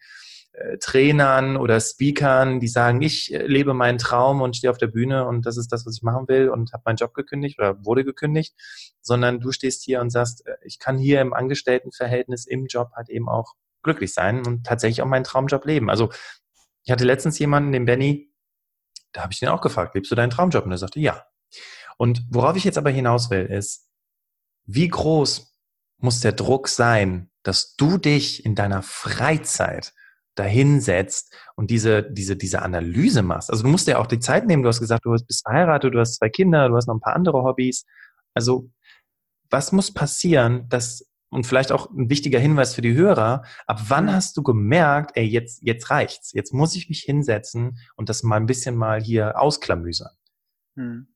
äh, 0.55 0.79
Trainern 0.79 1.57
oder 1.57 1.81
Speakern, 1.81 2.61
die 2.61 2.69
sagen, 2.69 3.03
ich 3.03 3.35
äh, 3.35 3.47
lebe 3.47 3.75
meinen 3.75 3.99
Traum 3.99 4.41
und 4.41 4.57
stehe 4.57 4.71
auf 4.71 4.79
der 4.79 4.87
Bühne 4.87 5.27
und 5.27 5.47
das 5.47 5.57
ist 5.57 5.73
das, 5.73 5.85
was 5.85 5.97
ich 5.97 6.03
machen 6.03 6.29
will 6.29 6.49
und 6.49 6.73
habe 6.73 6.85
meinen 6.87 6.97
Job 6.97 7.13
gekündigt 7.13 7.59
oder 7.59 7.85
wurde 7.85 8.05
gekündigt, 8.05 8.55
sondern 9.01 9.41
du 9.41 9.51
stehst 9.51 9.83
hier 9.83 10.01
und 10.01 10.11
sagst, 10.11 10.47
äh, 10.47 10.55
ich 10.63 10.79
kann 10.79 10.97
hier 10.97 11.21
im 11.21 11.33
Angestelltenverhältnis 11.33 12.47
im 12.47 12.67
Job 12.67 12.93
halt 12.95 13.09
eben 13.09 13.29
auch 13.29 13.55
glücklich 13.83 14.15
sein 14.15 14.47
und 14.47 14.65
tatsächlich 14.65 15.03
auch 15.03 15.09
meinen 15.09 15.25
Traumjob 15.25 15.65
leben. 15.65 15.91
Also 15.91 16.11
ich 16.85 16.93
hatte 16.93 17.05
letztens 17.05 17.39
jemanden, 17.39 17.73
den 17.73 17.85
Benny, 17.85 18.33
da 19.13 19.23
habe 19.23 19.33
ich 19.33 19.41
den 19.41 19.49
auch 19.49 19.61
gefragt, 19.61 19.95
lebst 19.95 20.11
du 20.11 20.15
deinen 20.15 20.31
Traumjob? 20.31 20.65
Und 20.65 20.71
er 20.73 20.79
sagte, 20.79 21.01
ja. 21.01 21.25
Und 21.97 22.23
worauf 22.31 22.57
ich 22.57 22.65
jetzt 22.65 22.79
aber 22.79 22.91
hinaus 22.91 23.31
will, 23.31 23.47
ist, 23.47 23.89
wie 24.67 24.89
groß 24.89 25.53
muss 25.99 26.21
der 26.21 26.33
Druck 26.33 26.69
sein, 26.69 27.31
dass 27.43 27.77
du 27.77 27.99
dich 27.99 28.45
in 28.45 28.55
deiner 28.55 28.83
Freizeit 28.83 29.93
dahinsetzt 30.35 31.35
und 31.55 31.71
diese, 31.71 32.03
diese, 32.03 32.37
diese 32.37 32.63
Analyse 32.63 33.23
machst. 33.23 33.51
Also 33.51 33.63
du 33.63 33.69
musst 33.69 33.87
ja 33.87 33.99
auch 33.99 34.07
die 34.07 34.19
Zeit 34.19 34.47
nehmen. 34.47 34.63
Du 34.63 34.69
hast 34.69 34.81
gesagt, 34.81 35.05
du 35.05 35.13
bist 35.13 35.43
verheiratet, 35.43 35.95
du 35.95 36.01
hast 36.01 36.17
zwei 36.17 36.29
Kinder, 36.29 36.69
du 36.69 36.77
hast 36.77 36.87
noch 36.87 36.95
ein 36.95 37.01
paar 37.01 37.17
andere 37.17 37.43
Hobbys. 37.43 37.85
Also 38.35 38.71
was 39.51 39.73
muss 39.73 39.95
passieren, 39.95 40.69
dass, 40.69 41.09
und 41.31 41.47
vielleicht 41.47 41.71
auch 41.71 41.91
ein 41.91 42.11
wichtiger 42.11 42.41
Hinweis 42.41 42.75
für 42.75 42.83
die 42.83 42.95
Hörer, 42.95 43.45
ab 43.67 43.81
wann 43.89 44.13
hast 44.13 44.37
du 44.37 44.43
gemerkt, 44.43 45.13
ey, 45.15 45.25
jetzt, 45.25 45.63
jetzt 45.63 45.91
reicht's, 45.91 46.33
jetzt 46.33 46.53
muss 46.53 46.75
ich 46.75 46.89
mich 46.89 47.03
hinsetzen 47.03 47.79
und 47.97 48.09
das 48.09 48.23
mal 48.23 48.37
ein 48.37 48.47
bisschen 48.47 48.75
mal 48.77 49.01
hier 49.01 49.41
ausklamüsern? 49.41 50.13
Hm. 50.77 51.07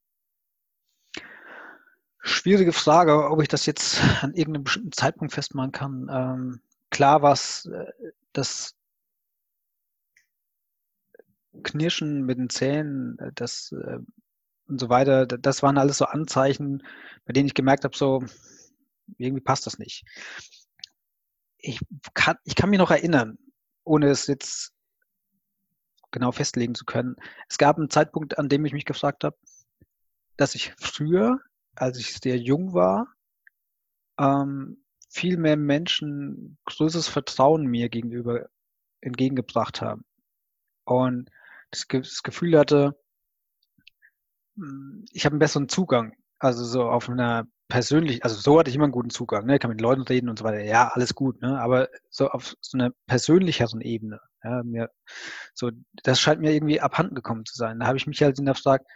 Schwierige 2.21 2.73
Frage, 2.73 3.31
ob 3.31 3.43
ich 3.43 3.49
das 3.49 3.67
jetzt 3.67 4.01
an 4.23 4.35
irgendeinem 4.35 4.65
bestimmten 4.65 4.93
Zeitpunkt 4.93 5.33
festmachen 5.33 5.73
kann. 5.73 6.09
Ähm, 6.13 6.61
klar 6.91 7.23
war 7.23 7.33
es 7.33 7.67
äh, 7.67 7.87
das 8.33 8.78
Knirschen 11.63 12.25
mit 12.25 12.39
den 12.39 12.51
Zähnen, 12.51 13.19
äh, 13.19 13.33
das 13.35 13.73
äh, 13.73 13.99
und 14.69 14.79
so 14.79 14.89
weiter, 14.91 15.27
das 15.27 15.63
waren 15.63 15.79
alles 15.79 15.99
so 15.99 16.05
Anzeichen, 16.05 16.83
bei 17.25 17.33
denen 17.33 17.47
ich 17.47 17.55
gemerkt 17.55 17.85
habe, 17.85 17.97
so 17.97 18.23
irgendwie 19.17 19.43
passt 19.43 19.67
das 19.67 19.79
nicht. 19.79 20.05
Ich 21.57 21.81
kann, 22.15 22.37
ich 22.45 22.55
kann 22.55 22.69
mich 22.71 22.79
noch 22.79 22.91
erinnern, 22.91 23.39
ohne 23.85 24.11
es 24.11 24.27
jetzt 24.27 24.73
genau 26.11 26.33
festlegen 26.33 26.75
zu 26.75 26.85
können. 26.85 27.17
Es 27.49 27.59
gab 27.59 27.79
einen 27.79 27.91
Zeitpunkt, 27.91 28.39
an 28.39 28.49
dem 28.49 28.65
ich 28.65 28.73
mich 28.73 28.85
gefragt 28.85 29.25
habe, 29.25 29.37
dass 30.37 30.55
ich 30.55 30.75
früher, 30.79 31.41
als 31.75 31.99
ich 31.99 32.15
sehr 32.15 32.37
jung 32.37 32.75
war, 32.75 33.09
ähm, 34.19 34.85
viel 35.09 35.39
mehr 35.39 35.57
Menschen 35.57 36.59
größeres 36.67 37.09
Vertrauen 37.09 37.67
mir 37.67 37.89
gegenüber 37.89 38.49
entgegengebracht 39.01 39.81
haben. 39.81 40.05
Und 40.85 41.31
das, 41.71 42.23
Gefühl 42.23 42.59
hatte, 42.59 42.99
hm, 44.57 45.05
ich 45.13 45.25
habe 45.25 45.35
einen 45.35 45.41
besseren 45.41 45.69
Zugang. 45.69 46.15
Also 46.39 46.65
so 46.65 46.89
auf 46.89 47.09
einer 47.09 47.47
persönlich, 47.69 48.25
also 48.25 48.37
so 48.41 48.59
hatte 48.59 48.71
ich 48.71 48.77
immer 48.77 48.85
einen 48.85 48.93
guten 48.93 49.11
Zugang, 49.11 49.47
ne? 49.47 49.55
Ich 49.55 49.61
kann 49.61 49.71
mit 49.71 49.81
Leuten 49.81 50.03
reden 50.03 50.29
und 50.29 50.39
so 50.39 50.45
weiter. 50.45 50.63
Ja, 50.63 50.89
alles 50.89 51.15
gut, 51.15 51.41
ne? 51.43 51.61
Aber 51.61 51.89
so 52.11 52.29
auf 52.31 52.55
so 52.61 52.79
einer 52.79 52.93
persönlicheren 53.07 53.81
Ebene, 53.81 54.21
ja, 54.43 54.63
mir, 54.63 54.91
so, 55.55 55.71
das 56.03 56.21
scheint 56.21 56.41
mir 56.41 56.53
irgendwie 56.53 56.81
abhanden 56.81 57.15
gekommen 57.15 57.45
zu 57.45 57.55
sein. 57.57 57.81
Da 57.81 57.87
habe 57.87 57.99
ich 57.99 58.07
mich 58.07 58.23
halt 58.23 58.37
hinterfragt, 58.37 58.87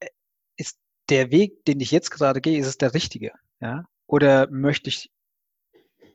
äh, 0.00 0.08
ist 0.56 0.78
der 1.08 1.30
Weg, 1.30 1.64
den 1.64 1.80
ich 1.80 1.90
jetzt 1.90 2.10
gerade 2.10 2.40
gehe, 2.40 2.58
ist 2.58 2.66
es 2.66 2.78
der 2.78 2.94
richtige, 2.94 3.32
ja? 3.60 3.86
Oder 4.06 4.50
möchte 4.50 4.88
ich, 4.88 5.10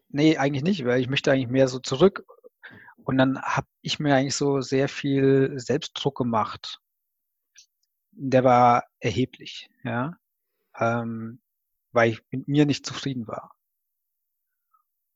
nee, 0.09 0.37
eigentlich 0.37 0.63
nicht, 0.63 0.85
weil 0.85 1.01
ich 1.01 1.09
möchte 1.09 1.31
eigentlich 1.31 1.49
mehr 1.49 1.67
so 1.67 1.79
zurück. 1.79 2.25
Und 3.07 3.17
dann 3.17 3.41
habe 3.41 3.67
ich 3.81 3.99
mir 3.99 4.15
eigentlich 4.15 4.35
so 4.35 4.59
sehr 4.59 4.89
viel 4.89 5.53
Selbstdruck 5.55 6.17
gemacht. 6.17 6.81
Der 8.11 8.43
war 8.43 8.83
erheblich, 8.99 9.69
ja. 9.85 10.17
Ähm, 10.77 11.39
weil 11.93 12.11
ich 12.11 12.21
mit 12.31 12.49
mir 12.49 12.65
nicht 12.65 12.85
zufrieden 12.85 13.25
war. 13.25 13.55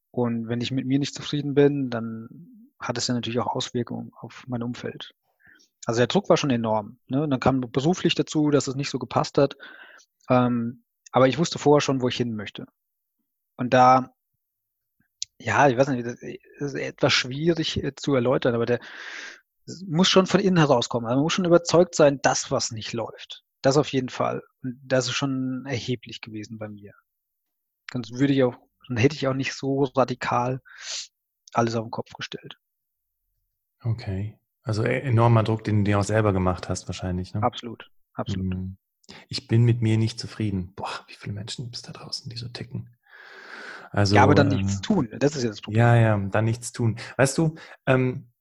Und 0.09 0.47
wenn 0.47 0.61
ich 0.61 0.71
mit 0.71 0.85
mir 0.85 0.99
nicht 0.99 1.13
zufrieden 1.13 1.53
bin, 1.53 1.89
dann 1.89 2.71
hat 2.79 2.97
es 2.97 3.07
ja 3.07 3.13
natürlich 3.13 3.39
auch 3.39 3.53
Auswirkungen 3.53 4.13
auf 4.15 4.45
mein 4.47 4.63
Umfeld. 4.63 5.13
Also 5.85 5.97
der 5.97 6.07
Druck 6.07 6.29
war 6.29 6.37
schon 6.37 6.49
enorm. 6.49 6.97
Ne? 7.09 7.21
Und 7.23 7.29
dann 7.29 7.41
kam 7.41 7.59
beruflich 7.59 8.15
dazu, 8.15 8.51
dass 8.51 8.67
es 8.67 8.75
nicht 8.75 8.89
so 8.89 8.99
gepasst 8.99 9.37
hat. 9.37 9.57
Ähm, 10.29 10.85
aber 11.11 11.27
ich 11.27 11.37
wusste 11.37 11.59
vorher 11.59 11.81
schon, 11.81 12.01
wo 12.01 12.07
ich 12.07 12.15
hin 12.15 12.37
möchte. 12.37 12.67
Und 13.57 13.73
da, 13.73 14.13
ja, 15.43 15.67
ich 15.67 15.77
weiß 15.77 15.89
nicht, 15.89 16.05
das 16.05 16.21
ist 16.21 16.75
etwas 16.75 17.13
schwierig 17.13 17.83
äh, 17.83 17.95
zu 17.95 18.15
erläutern, 18.15 18.55
aber 18.55 18.65
der 18.65 18.79
muss 19.87 20.09
schon 20.09 20.27
von 20.27 20.39
innen 20.39 20.57
herauskommen. 20.57 21.07
Also 21.07 21.17
man 21.17 21.23
muss 21.23 21.33
schon 21.33 21.45
überzeugt 21.45 21.95
sein, 21.95 22.19
das, 22.21 22.51
was 22.51 22.71
nicht 22.71 22.93
läuft. 22.93 23.43
Das 23.61 23.77
auf 23.77 23.89
jeden 23.89 24.09
Fall. 24.09 24.41
Und 24.63 24.79
das 24.83 25.07
ist 25.07 25.13
schon 25.13 25.65
erheblich 25.65 26.21
gewesen 26.21 26.57
bei 26.57 26.67
mir. 26.67 26.93
Sonst 27.91 28.11
würde 28.13 28.33
ich 28.33 28.43
auch, 28.43 28.55
dann 28.87 28.97
hätte 28.97 29.15
ich 29.15 29.27
auch 29.27 29.33
nicht 29.33 29.53
so 29.53 29.83
radikal 29.83 30.61
alles 31.53 31.75
auf 31.75 31.85
den 31.85 31.91
Kopf 31.91 32.11
gestellt. 32.13 32.57
Okay. 33.83 34.37
Also 34.63 34.83
e-, 34.83 35.01
enormer 35.01 35.43
Druck, 35.43 35.63
den 35.63 35.79
du 35.79 35.91
dir 35.91 35.99
auch 35.99 36.03
selber 36.03 36.33
gemacht 36.33 36.69
hast, 36.69 36.87
wahrscheinlich. 36.87 37.33
Ne? 37.33 37.43
Absolut, 37.43 37.89
absolut. 38.13 38.53
Hm. 38.53 38.77
Ich 39.27 39.47
bin 39.47 39.63
mit 39.63 39.81
mir 39.81 39.97
nicht 39.97 40.19
zufrieden. 40.19 40.73
Boah, 40.75 41.05
wie 41.07 41.15
viele 41.15 41.33
Menschen 41.33 41.65
gibt 41.65 41.75
es 41.75 41.81
da 41.81 41.91
draußen, 41.91 42.29
die 42.29 42.37
so 42.37 42.47
ticken? 42.47 42.89
Also, 43.91 44.15
ja, 44.15 44.23
aber 44.23 44.35
dann 44.35 44.51
äh, 44.51 44.55
nichts 44.55 44.81
tun. 44.81 45.09
Das 45.19 45.35
ist 45.35 45.43
ja 45.43 45.49
das 45.49 45.61
Problem. 45.61 45.79
Ja, 45.79 45.95
ja, 45.95 46.17
dann 46.17 46.45
nichts 46.45 46.71
tun. 46.71 46.97
Weißt 47.17 47.37
du, 47.37 47.55
ähm, 47.85 48.31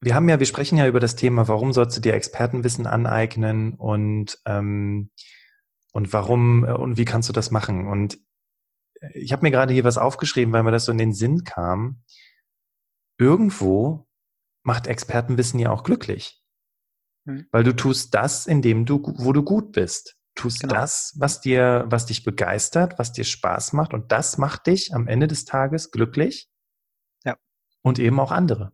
wir 0.00 0.14
haben 0.14 0.28
ja, 0.28 0.38
wir 0.38 0.46
sprechen 0.46 0.78
ja 0.78 0.86
über 0.86 1.00
das 1.00 1.16
Thema, 1.16 1.46
warum 1.48 1.72
sollst 1.72 1.96
du 1.96 2.00
dir 2.00 2.14
Expertenwissen 2.14 2.86
aneignen 2.86 3.74
und, 3.74 4.38
ähm, 4.46 5.10
und 5.92 6.12
warum 6.12 6.64
äh, 6.64 6.72
und 6.72 6.96
wie 6.96 7.04
kannst 7.04 7.28
du 7.28 7.32
das 7.32 7.50
machen? 7.50 7.86
Und 7.86 8.18
ich 9.12 9.32
habe 9.32 9.42
mir 9.42 9.50
gerade 9.50 9.74
hier 9.74 9.84
was 9.84 9.98
aufgeschrieben, 9.98 10.52
weil 10.52 10.62
mir 10.62 10.72
das 10.72 10.86
so 10.86 10.92
in 10.92 10.98
den 10.98 11.12
Sinn 11.12 11.44
kam. 11.44 12.02
Irgendwo 13.18 14.06
macht 14.62 14.86
Expertenwissen 14.86 15.60
ja 15.60 15.70
auch 15.70 15.84
glücklich. 15.84 16.42
Hm. 17.26 17.46
Weil 17.50 17.64
du 17.64 17.76
tust 17.76 18.14
das, 18.14 18.46
in 18.46 18.62
dem 18.62 18.86
du, 18.86 19.02
wo 19.18 19.32
du 19.32 19.42
gut 19.42 19.72
bist. 19.72 20.16
Tust 20.34 20.60
genau. 20.60 20.74
das, 20.74 21.14
was 21.16 21.40
dir, 21.40 21.84
was 21.86 22.06
dich 22.06 22.24
begeistert, 22.24 22.98
was 22.98 23.12
dir 23.12 23.24
Spaß 23.24 23.72
macht 23.72 23.94
und 23.94 24.10
das 24.10 24.38
macht 24.38 24.66
dich 24.66 24.92
am 24.94 25.06
Ende 25.06 25.28
des 25.28 25.44
Tages 25.44 25.90
glücklich. 25.90 26.48
Ja. 27.24 27.36
Und 27.82 27.98
eben 27.98 28.18
auch 28.18 28.32
andere. 28.32 28.72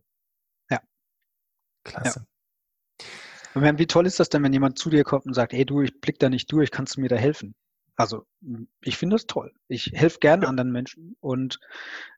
Klasse. 1.83 2.25
Ja. 2.25 3.05
Und 3.53 3.79
wie 3.79 3.87
toll 3.87 4.05
ist 4.05 4.19
das 4.19 4.29
denn, 4.29 4.43
wenn 4.43 4.53
jemand 4.53 4.79
zu 4.79 4.89
dir 4.89 5.03
kommt 5.03 5.25
und 5.25 5.33
sagt, 5.33 5.53
hey 5.53 5.65
du, 5.65 5.81
ich 5.81 5.99
blick 5.99 6.19
da 6.19 6.29
nicht 6.29 6.51
durch, 6.51 6.71
kannst 6.71 6.95
du 6.95 7.01
mir 7.01 7.09
da 7.09 7.17
helfen? 7.17 7.53
Also 7.95 8.25
ich 8.81 8.97
finde 8.97 9.15
das 9.15 9.27
toll. 9.27 9.51
Ich 9.67 9.91
helfe 9.93 10.19
gerne 10.19 10.47
anderen 10.47 10.71
Menschen 10.71 11.15
und 11.19 11.59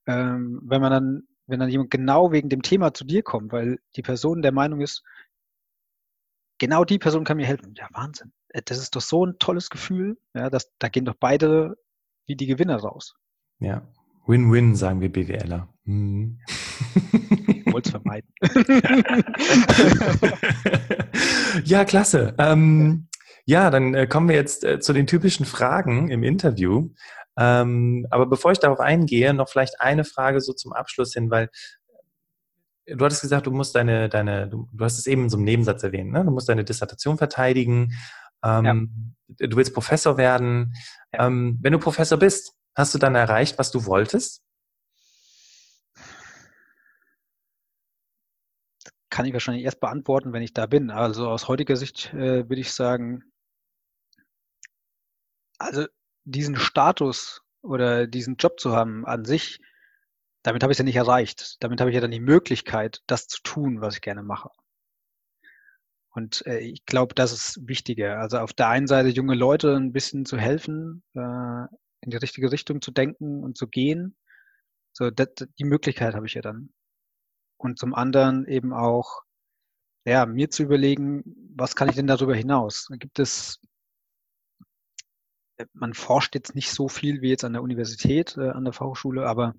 ähm, 0.05 0.61
wenn 0.63 0.81
man 0.81 0.91
dann, 0.91 1.23
wenn 1.47 1.59
dann 1.59 1.69
jemand 1.69 1.89
genau 1.89 2.31
wegen 2.31 2.49
dem 2.49 2.61
Thema 2.61 2.93
zu 2.93 3.03
dir 3.03 3.23
kommt, 3.23 3.51
weil 3.51 3.79
die 3.95 4.03
Person 4.03 4.41
der 4.41 4.51
Meinung 4.51 4.81
ist, 4.81 5.03
genau 6.63 6.85
die 6.85 6.97
Person 6.97 7.25
kann 7.25 7.35
mir 7.35 7.45
helfen. 7.45 7.73
Ja, 7.77 7.89
Wahnsinn. 7.91 8.31
Äh, 8.49 8.61
das 8.63 8.77
ist 8.77 8.95
doch 8.95 9.01
so 9.01 9.25
ein 9.25 9.37
tolles 9.37 9.69
Gefühl. 9.69 10.17
Ja, 10.33 10.49
dass, 10.49 10.71
da 10.79 10.87
gehen 10.87 11.03
doch 11.03 11.17
beide 11.19 11.75
wie 12.25 12.37
die 12.37 12.47
Gewinner 12.47 12.77
raus. 12.77 13.15
Ja, 13.59 13.81
Win-Win, 14.27 14.75
sagen 14.75 15.01
wir 15.01 15.11
BWLer. 15.11 15.67
Mhm. 15.83 16.39
wollte 17.65 17.87
es 17.87 17.91
vermeiden. 17.91 18.29
ja, 21.65 21.83
klasse. 21.83 22.33
Ähm, 22.37 23.09
ja, 23.45 23.69
dann 23.69 23.93
äh, 23.93 24.07
kommen 24.07 24.29
wir 24.29 24.37
jetzt 24.37 24.63
äh, 24.63 24.79
zu 24.79 24.93
den 24.93 25.05
typischen 25.05 25.45
Fragen 25.45 26.09
im 26.09 26.23
Interview. 26.23 26.91
Ähm, 27.37 28.07
aber 28.09 28.25
bevor 28.27 28.53
ich 28.53 28.59
darauf 28.59 28.79
eingehe, 28.79 29.33
noch 29.33 29.49
vielleicht 29.49 29.81
eine 29.81 30.05
Frage 30.05 30.39
so 30.39 30.53
zum 30.53 30.71
Abschluss 30.71 31.11
hin, 31.11 31.29
weil 31.29 31.49
du 32.85 33.05
hattest 33.05 33.21
gesagt, 33.21 33.47
du 33.47 33.51
musst 33.51 33.75
deine, 33.75 34.09
deine, 34.09 34.47
du, 34.47 34.67
du 34.71 34.83
hast 34.85 34.97
es 34.97 35.07
eben 35.07 35.23
in 35.23 35.29
so 35.29 35.37
einem 35.37 35.45
Nebensatz 35.45 35.83
erwähnt, 35.83 36.11
ne? 36.11 36.23
Du 36.23 36.31
musst 36.31 36.49
deine 36.49 36.63
Dissertation 36.63 37.17
verteidigen. 37.17 37.93
Ähm, 38.43 39.09
ja. 39.37 39.47
Du 39.47 39.57
willst 39.57 39.73
Professor 39.73 40.17
werden. 40.17 40.73
Ja. 41.13 41.27
Ähm, 41.27 41.59
wenn 41.61 41.73
du 41.73 41.79
Professor 41.79 42.17
bist, 42.17 42.53
hast 42.75 42.93
du 42.93 42.99
dann 42.99 43.15
erreicht, 43.15 43.57
was 43.57 43.71
du 43.71 43.85
wolltest? 43.85 44.43
kann 49.13 49.27
ich 49.27 49.33
wahrscheinlich 49.33 49.63
erst 49.63 49.79
beantworten, 49.79 50.33
wenn 50.33 50.41
ich 50.41 50.55
da 50.55 50.65
bin. 50.65 50.89
Also 50.89 51.29
aus 51.29 51.47
heutiger 51.47 51.75
Sicht 51.75 52.11
äh, 52.15 52.49
würde 52.49 52.61
ich 52.61 52.73
sagen, 52.73 53.23
also 55.59 55.85
diesen 56.23 56.55
Status 56.55 57.43
oder 57.61 58.07
diesen 58.07 58.37
Job 58.37 58.59
zu 58.59 58.75
haben 58.75 59.05
an 59.05 59.23
sich, 59.23 59.59
damit 60.43 60.63
habe 60.63 60.71
ich 60.71 60.75
es 60.75 60.79
ja 60.79 60.85
nicht 60.85 60.95
erreicht. 60.95 61.57
Damit 61.61 61.79
habe 61.79 61.89
ich 61.89 61.95
ja 61.95 62.01
dann 62.01 62.11
die 62.11 62.19
Möglichkeit, 62.19 63.01
das 63.07 63.27
zu 63.27 63.41
tun, 63.43 63.81
was 63.81 63.95
ich 63.95 64.01
gerne 64.01 64.23
mache. 64.23 64.49
Und 66.11 66.45
äh, 66.45 66.59
ich 66.59 66.85
glaube, 66.85 67.15
das 67.15 67.31
ist 67.31 67.67
wichtiger. 67.67 68.19
Also 68.19 68.37
auf 68.37 68.53
der 68.53 68.69
einen 68.69 68.87
Seite 68.87 69.09
junge 69.09 69.35
Leute 69.35 69.75
ein 69.75 69.93
bisschen 69.93 70.25
zu 70.25 70.37
helfen, 70.37 71.03
äh, 71.15 71.65
in 72.01 72.11
die 72.11 72.17
richtige 72.17 72.51
Richtung 72.51 72.81
zu 72.81 72.91
denken 72.91 73.43
und 73.43 73.57
zu 73.57 73.67
gehen. 73.67 74.15
So, 74.91 75.09
das, 75.09 75.29
die 75.57 75.63
Möglichkeit 75.63 76.13
habe 76.13 76.27
ich 76.27 76.35
ja 76.35 76.41
dann 76.41 76.69
und 77.57 77.79
zum 77.79 77.95
anderen 77.95 78.45
eben 78.45 78.73
auch, 78.73 79.21
ja, 80.05 80.25
mir 80.25 80.49
zu 80.49 80.63
überlegen, 80.63 81.23
was 81.55 81.75
kann 81.75 81.89
ich 81.89 81.95
denn 81.95 82.07
darüber 82.07 82.35
hinaus? 82.35 82.89
Gibt 82.99 83.19
es, 83.19 83.59
äh, 85.57 85.65
man 85.73 85.93
forscht 85.93 86.35
jetzt 86.35 86.55
nicht 86.55 86.71
so 86.71 86.89
viel 86.89 87.21
wie 87.21 87.29
jetzt 87.29 87.45
an 87.45 87.53
der 87.53 87.63
Universität, 87.63 88.37
äh, 88.37 88.49
an 88.49 88.65
der 88.65 88.73
Fachhochschule, 88.73 89.25
aber 89.25 89.55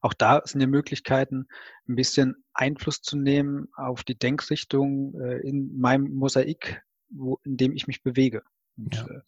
auch 0.00 0.14
da 0.14 0.42
sind 0.44 0.60
ja 0.60 0.66
Möglichkeiten, 0.66 1.48
ein 1.88 1.96
bisschen 1.96 2.44
Einfluss 2.52 3.02
zu 3.02 3.16
nehmen 3.16 3.68
auf 3.74 4.04
die 4.04 4.18
Denkrichtung 4.18 5.18
äh, 5.20 5.38
in 5.38 5.78
meinem 5.78 6.12
Mosaik, 6.14 6.82
wo, 7.08 7.38
in 7.44 7.56
dem 7.56 7.72
ich 7.72 7.86
mich 7.86 8.02
bewege. 8.02 8.42
Und 8.76 8.94
ja. 8.94 9.06
äh, 9.06 9.20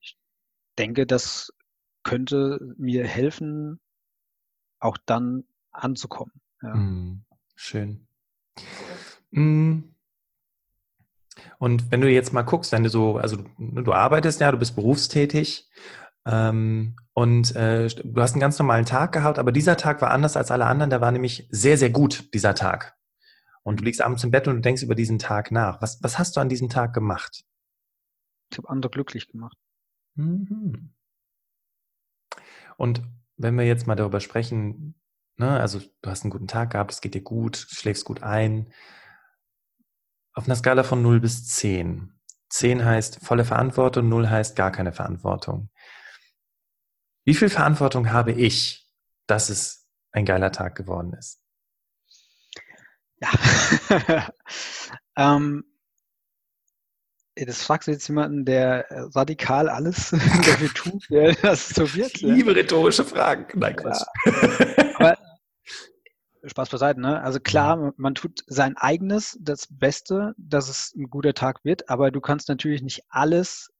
ich 0.00 0.18
denke, 0.78 1.06
das 1.06 1.52
könnte 2.02 2.74
mir 2.78 3.06
helfen, 3.06 3.80
auch 4.78 4.98
dann 5.06 5.44
anzukommen. 5.70 6.32
Ja. 6.62 6.74
Mhm. 6.74 7.24
Schön. 7.54 8.06
Mhm. 9.30 9.94
Und 11.58 11.90
wenn 11.90 12.00
du 12.00 12.10
jetzt 12.10 12.32
mal 12.32 12.42
guckst, 12.42 12.72
wenn 12.72 12.82
du 12.82 12.90
so, 12.90 13.16
also 13.16 13.36
du, 13.36 13.82
du 13.82 13.92
arbeitest 13.92 14.40
ja, 14.40 14.50
du 14.50 14.58
bist 14.58 14.74
berufstätig, 14.74 15.70
Ähm, 16.24 16.96
und 17.14 17.54
äh, 17.56 17.88
du 17.88 18.20
hast 18.20 18.32
einen 18.32 18.40
ganz 18.40 18.58
normalen 18.58 18.84
Tag 18.84 19.12
gehabt, 19.12 19.38
aber 19.38 19.52
dieser 19.52 19.76
Tag 19.76 20.00
war 20.00 20.10
anders 20.10 20.36
als 20.36 20.50
alle 20.50 20.66
anderen. 20.66 20.90
Der 20.90 21.00
war 21.00 21.12
nämlich 21.12 21.48
sehr, 21.50 21.76
sehr 21.76 21.90
gut, 21.90 22.32
dieser 22.34 22.54
Tag. 22.54 22.96
Und 23.62 23.80
du 23.80 23.84
liegst 23.84 24.02
abends 24.02 24.24
im 24.24 24.30
Bett 24.30 24.48
und 24.48 24.56
du 24.56 24.60
denkst 24.60 24.82
über 24.82 24.94
diesen 24.94 25.18
Tag 25.18 25.50
nach. 25.50 25.80
Was, 25.82 26.02
was 26.02 26.18
hast 26.18 26.36
du 26.36 26.40
an 26.40 26.48
diesem 26.48 26.68
Tag 26.68 26.94
gemacht? 26.94 27.44
Ich 28.50 28.58
habe 28.58 28.68
andere 28.68 28.90
glücklich 28.90 29.28
gemacht. 29.28 29.56
Mhm. 30.14 30.92
Und 32.76 33.02
wenn 33.36 33.56
wir 33.56 33.64
jetzt 33.64 33.86
mal 33.86 33.94
darüber 33.94 34.20
sprechen, 34.20 34.94
ne, 35.36 35.60
also 35.60 35.80
du 35.80 36.10
hast 36.10 36.24
einen 36.24 36.30
guten 36.30 36.48
Tag 36.48 36.70
gehabt, 36.70 36.92
es 36.92 37.00
geht 37.00 37.14
dir 37.14 37.22
gut, 37.22 37.56
schläfst 37.56 38.04
gut 38.04 38.22
ein. 38.22 38.72
Auf 40.34 40.46
einer 40.46 40.56
Skala 40.56 40.82
von 40.82 41.02
0 41.02 41.20
bis 41.20 41.46
10. 41.46 42.12
10 42.48 42.84
heißt 42.84 43.24
volle 43.24 43.44
Verantwortung, 43.44 44.08
0 44.08 44.28
heißt 44.28 44.56
gar 44.56 44.70
keine 44.72 44.92
Verantwortung. 44.92 45.70
Wie 47.24 47.34
viel 47.34 47.48
Verantwortung 47.48 48.12
habe 48.12 48.32
ich, 48.32 48.88
dass 49.26 49.48
es 49.48 49.88
ein 50.10 50.24
geiler 50.24 50.52
Tag 50.52 50.74
geworden 50.74 51.12
ist? 51.14 51.40
Ja. 53.20 54.28
ähm, 55.16 55.64
das 57.34 57.62
fragst 57.62 57.88
du 57.88 57.92
jetzt 57.92 58.08
jemanden, 58.08 58.44
der 58.44 58.86
radikal 59.14 59.68
alles 59.68 60.10
dafür 60.10 60.68
tut, 60.74 61.06
der 61.10 61.34
das 61.34 61.70
so 61.70 61.94
wird. 61.94 62.14
Ich 62.14 62.22
liebe 62.22 62.54
rhetorische 62.54 63.04
Fragen. 63.04 63.58
Nein, 63.58 63.76
Quatsch. 63.76 64.02
Ja. 64.26 64.94
Aber 64.96 65.18
Spaß 66.44 66.70
beiseite, 66.70 67.00
ne? 67.00 67.22
Also 67.22 67.38
klar, 67.38 67.92
man 67.96 68.14
tut 68.16 68.42
sein 68.46 68.76
eigenes, 68.76 69.38
das 69.40 69.68
Beste, 69.70 70.34
dass 70.36 70.68
es 70.68 70.92
ein 70.96 71.08
guter 71.08 71.34
Tag 71.34 71.64
wird, 71.64 71.88
aber 71.88 72.10
du 72.10 72.20
kannst 72.20 72.48
natürlich 72.48 72.82
nicht 72.82 73.04
alles 73.08 73.70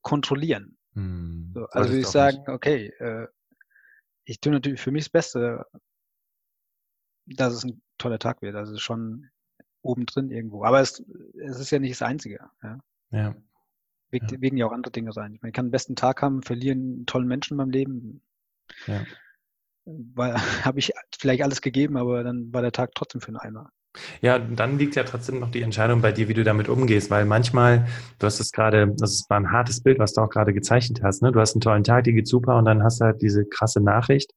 kontrollieren. 0.00 0.75
Hm, 0.96 1.52
so, 1.54 1.66
also 1.66 1.90
würde 1.90 2.00
ich 2.00 2.06
sagen, 2.06 2.38
nicht. 2.38 2.48
okay, 2.48 2.86
äh, 2.98 3.28
ich 4.24 4.40
tue 4.40 4.52
natürlich 4.52 4.80
für 4.80 4.90
mich 4.90 5.04
das 5.04 5.10
Beste, 5.10 5.66
dass 7.26 7.52
es 7.52 7.64
ein 7.64 7.82
toller 7.98 8.18
Tag 8.18 8.42
wird. 8.42 8.56
Also 8.56 8.76
schon 8.78 9.30
oben 9.82 10.06
drin 10.06 10.30
irgendwo. 10.30 10.64
Aber 10.64 10.80
es, 10.80 11.04
es 11.48 11.60
ist 11.60 11.70
ja 11.70 11.78
nicht 11.78 11.92
das 11.92 12.02
Einzige. 12.02 12.40
Ja. 12.62 12.78
ja. 13.10 13.36
Wegen, 14.10 14.28
ja. 14.28 14.40
wegen 14.40 14.56
ja 14.56 14.66
auch 14.66 14.72
andere 14.72 14.92
Dinge 14.92 15.12
sein. 15.12 15.34
Ich, 15.34 15.42
meine, 15.42 15.50
ich 15.50 15.54
kann 15.54 15.66
den 15.66 15.72
besten 15.72 15.96
Tag 15.96 16.22
haben, 16.22 16.42
verlieren 16.42 16.80
einen 16.80 17.06
tollen 17.06 17.28
Menschen 17.28 17.54
in 17.54 17.58
meinem 17.58 17.70
Leben. 17.70 18.22
Ja. 18.86 19.04
Weil 19.84 20.34
habe 20.64 20.78
ich 20.78 20.92
vielleicht 21.18 21.42
alles 21.42 21.60
gegeben, 21.60 21.96
aber 21.96 22.24
dann 22.24 22.52
war 22.52 22.62
der 22.62 22.72
Tag 22.72 22.94
trotzdem 22.94 23.20
für 23.20 23.28
einen 23.28 23.36
Eimer. 23.36 23.72
Ja, 24.20 24.38
dann 24.38 24.78
liegt 24.78 24.96
ja 24.96 25.04
trotzdem 25.04 25.40
noch 25.40 25.50
die 25.50 25.62
Entscheidung 25.62 26.00
bei 26.00 26.12
dir, 26.12 26.28
wie 26.28 26.34
du 26.34 26.44
damit 26.44 26.68
umgehst, 26.68 27.10
weil 27.10 27.24
manchmal, 27.24 27.86
du 28.18 28.26
hast 28.26 28.40
es 28.40 28.52
gerade, 28.52 28.94
das 28.98 29.24
war 29.28 29.38
ein 29.38 29.52
hartes 29.52 29.82
Bild, 29.82 29.98
was 29.98 30.12
du 30.12 30.20
auch 30.20 30.30
gerade 30.30 30.52
gezeichnet 30.52 31.00
hast, 31.02 31.22
ne? 31.22 31.32
Du 31.32 31.40
hast 31.40 31.54
einen 31.54 31.60
tollen 31.60 31.84
Tag, 31.84 32.04
die 32.04 32.12
geht 32.12 32.28
super 32.28 32.56
und 32.56 32.64
dann 32.64 32.82
hast 32.82 33.00
du 33.00 33.06
halt 33.06 33.22
diese 33.22 33.44
krasse 33.46 33.80
Nachricht 33.80 34.32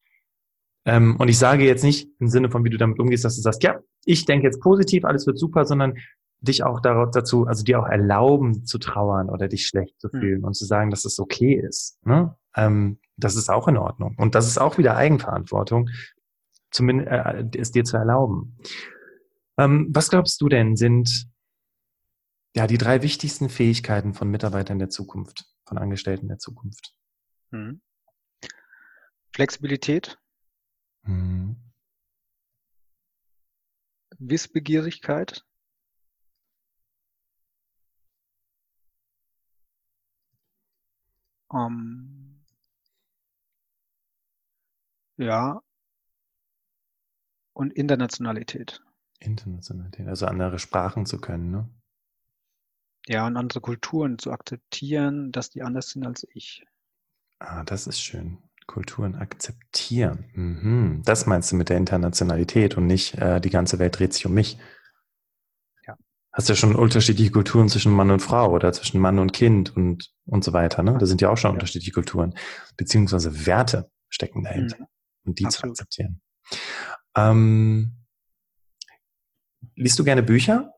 ähm, 0.86 1.18
und 1.18 1.28
ich 1.28 1.38
sage 1.38 1.66
jetzt 1.66 1.84
nicht 1.84 2.10
im 2.20 2.28
Sinne 2.28 2.50
von, 2.50 2.64
wie 2.64 2.70
du 2.70 2.78
damit 2.78 3.00
umgehst, 3.00 3.26
dass 3.26 3.36
du 3.36 3.42
sagst, 3.42 3.64
ja, 3.64 3.80
ich 4.06 4.26
denke 4.26 4.48
jetzt 4.48 4.62
positiv, 4.62 5.06
alles 5.06 5.28
wird 5.28 5.38
super, 5.38 5.66
sondern 5.66 5.96
dich 6.42 6.64
auch 6.64 6.80
dazu, 6.80 7.46
also 7.48 7.64
dir 7.64 7.80
auch 7.80 7.88
erlauben 7.88 8.66
zu 8.66 8.78
trauern 8.78 9.30
oder 9.30 9.48
dich 9.50 9.68
schlecht 9.68 10.00
zu 10.00 10.10
hm. 10.12 10.20
fühlen 10.20 10.40
mhm. 10.40 10.46
und 10.46 10.54
zu 10.56 10.66
sagen, 10.66 10.90
dass 10.90 11.06
es 11.06 11.20
okay 11.20 11.54
ist. 11.54 12.00
Ne? 12.06 12.36
Ähm, 12.56 12.98
das 13.18 13.36
ist 13.36 13.50
auch 13.50 13.68
in 13.68 13.78
Ordnung. 13.78 14.16
Und 14.18 14.36
das 14.36 14.48
ist 14.48 14.58
auch 14.58 14.78
wieder 14.78 14.96
Eigenverantwortung, 14.96 15.90
zumindest 16.72 17.12
äh, 17.12 17.46
es 17.58 17.72
dir 17.72 17.84
zu 17.84 17.98
erlauben. 17.98 18.58
Ähm, 19.60 19.88
was 19.90 20.10
glaubst 20.10 20.40
du 20.40 20.48
denn 20.48 20.78
sind 20.78 21.30
ja 22.56 22.66
die 22.66 22.78
drei 22.78 23.02
wichtigsten 23.02 23.50
Fähigkeiten 23.50 24.14
von 24.14 24.30
Mitarbeitern 24.30 24.80
der 24.80 24.90
Zukunft, 24.90 25.46
von 25.66 25.78
Angestellten 25.78 26.30
der 26.30 26.40
Zukunft? 26.40 26.96
Mhm. 27.52 27.82
Flexibilität, 29.34 30.18
Mhm. 31.04 31.58
Wissbegierigkeit. 34.20 35.44
Ähm, 41.54 42.44
ja. 45.18 45.62
Und 47.54 47.74
Internationalität. 47.74 48.82
Internationalität, 49.20 50.08
also 50.08 50.26
andere 50.26 50.60
Sprachen 50.60 51.06
zu 51.06 51.20
können, 51.20 51.52
ne? 51.52 51.70
Ja, 53.08 53.26
und 53.26 53.38
andere 53.38 53.62
Kulturen 53.62 54.20
zu 54.20 54.32
akzeptieren, 54.32 55.32
dass 55.32 55.50
die 55.50 55.64
anders 55.64 55.90
sind 55.90 56.06
als 56.06 56.28
ich. 56.34 56.64
Ah, 57.40 57.64
das 57.64 57.88
ist 57.88 58.02
schön. 58.02 58.38
Kulturen 58.68 59.16
akzeptieren. 59.16 60.26
Mhm. 60.34 61.02
Das 61.06 61.26
meinst 61.26 61.52
du 61.52 61.56
mit 61.56 61.70
der 61.70 61.78
Internationalität 61.78 62.78
und 62.78 62.86
nicht 62.86 63.16
äh, 63.16 63.42
die 63.42 63.50
ganze 63.50 63.80
Welt 63.80 63.98
dreht 63.98 64.14
sich 64.14 64.28
um 64.28 64.34
mich. 64.36 64.60
Ja. 65.88 65.98
Hast 66.32 66.50
ja 66.50 66.56
schon 66.56 66.76
unterschiedliche 66.76 67.32
Kulturen 67.32 67.68
zwischen 67.68 67.92
Mann 67.92 68.12
und 68.12 68.20
Frau 68.20 68.52
oder 68.52 68.72
zwischen 68.74 69.00
Mann 69.00 69.18
und 69.18 69.34
Kind 69.34 69.76
und, 69.76 70.12
und 70.26 70.44
so 70.44 70.54
weiter. 70.54 70.84
Ne? 70.84 70.96
Da 71.00 71.08
sind 71.08 71.20
ja 71.20 71.32
auch 71.32 71.38
schon 71.38 71.50
ja. 71.50 71.54
unterschiedliche 71.54 71.94
Kulturen, 71.94 72.36
beziehungsweise 72.78 73.48
Werte 73.48 73.90
stecken 74.08 74.44
dahinter 74.44 74.78
mhm. 74.82 74.86
und 75.26 75.40
die 75.40 75.46
Absolut. 75.46 75.76
zu 75.76 75.82
akzeptieren. 75.82 76.22
Ähm, 77.16 77.99
liest 79.80 79.98
du 79.98 80.04
gerne 80.04 80.24
Bücher? 80.24 80.74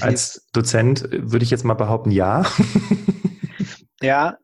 Als 0.00 0.48
Dozent 0.52 1.08
würde 1.10 1.44
ich 1.44 1.50
jetzt 1.50 1.64
mal 1.64 1.74
behaupten, 1.74 2.10
ja. 2.10 2.44
ja, 4.00 4.38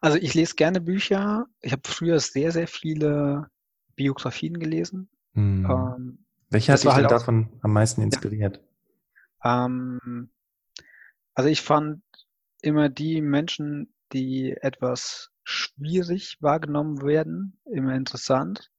also 0.00 0.16
ich 0.18 0.34
lese 0.34 0.54
gerne 0.54 0.80
Bücher. 0.80 1.46
Ich 1.60 1.72
habe 1.72 1.82
früher 1.84 2.18
sehr, 2.20 2.52
sehr 2.52 2.66
viele 2.66 3.48
Biografien 3.96 4.58
gelesen. 4.58 5.08
Hm. 5.34 5.66
Ähm, 5.70 6.24
Welche 6.48 6.72
hat 6.72 6.82
dich 6.82 6.90
halt 6.90 7.10
davon 7.10 7.48
am 7.62 7.72
meisten 7.72 8.02
inspiriert? 8.02 8.60
Ja. 9.44 9.66
Ähm, 9.66 10.30
also 11.34 11.48
ich 11.48 11.62
fand 11.62 12.02
immer 12.62 12.88
die 12.88 13.20
Menschen, 13.20 13.94
die 14.12 14.56
etwas 14.60 15.30
schwierig 15.44 16.38
wahrgenommen 16.40 17.02
werden, 17.02 17.58
immer 17.64 17.94
interessant. 17.94 18.70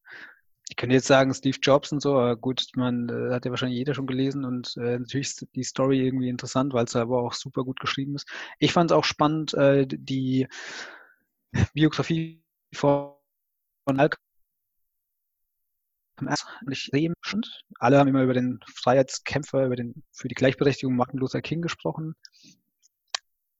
Ich 0.72 0.78
könnte 0.78 0.96
jetzt 0.96 1.08
sagen 1.08 1.34
Steve 1.34 1.58
Jobs 1.62 1.92
und 1.92 2.02
so, 2.02 2.14
aber 2.14 2.38
gut, 2.38 2.66
man 2.78 3.10
äh, 3.10 3.34
hat 3.34 3.44
ja 3.44 3.52
wahrscheinlich 3.52 3.78
jeder 3.78 3.94
schon 3.94 4.08
gelesen 4.08 4.46
und 4.46 4.78
äh, 4.78 5.00
natürlich 5.00 5.28
ist 5.28 5.48
die 5.54 5.66
Story 5.66 6.00
irgendwie 6.00 6.30
interessant, 6.30 6.72
weil 6.72 6.86
es 6.86 6.96
aber 6.96 7.22
auch 7.22 7.34
super 7.34 7.66
gut 7.66 7.82
geschrieben 7.82 8.16
ist. 8.16 8.26
Ich 8.58 8.72
fand 8.72 8.90
es 8.90 8.96
auch 8.96 9.04
spannend, 9.04 9.54
äh, 9.54 9.86
die 9.86 10.48
Biografie 11.74 12.42
von 12.74 13.16
Malcolm 13.86 14.18
nicht 16.66 16.90
sehend. 16.90 17.18
Alle 17.80 18.00
haben 18.00 18.08
immer 18.08 18.24
über 18.24 18.34
den 18.34 18.62
Freiheitskämpfer, 18.74 19.66
über 19.66 19.76
den, 19.76 20.06
für 20.14 20.30
die 20.30 20.36
Gleichberechtigung 20.36 20.96
Martin 20.96 21.20
Luther 21.20 21.42
King 21.42 21.62
gesprochen. 21.62 22.16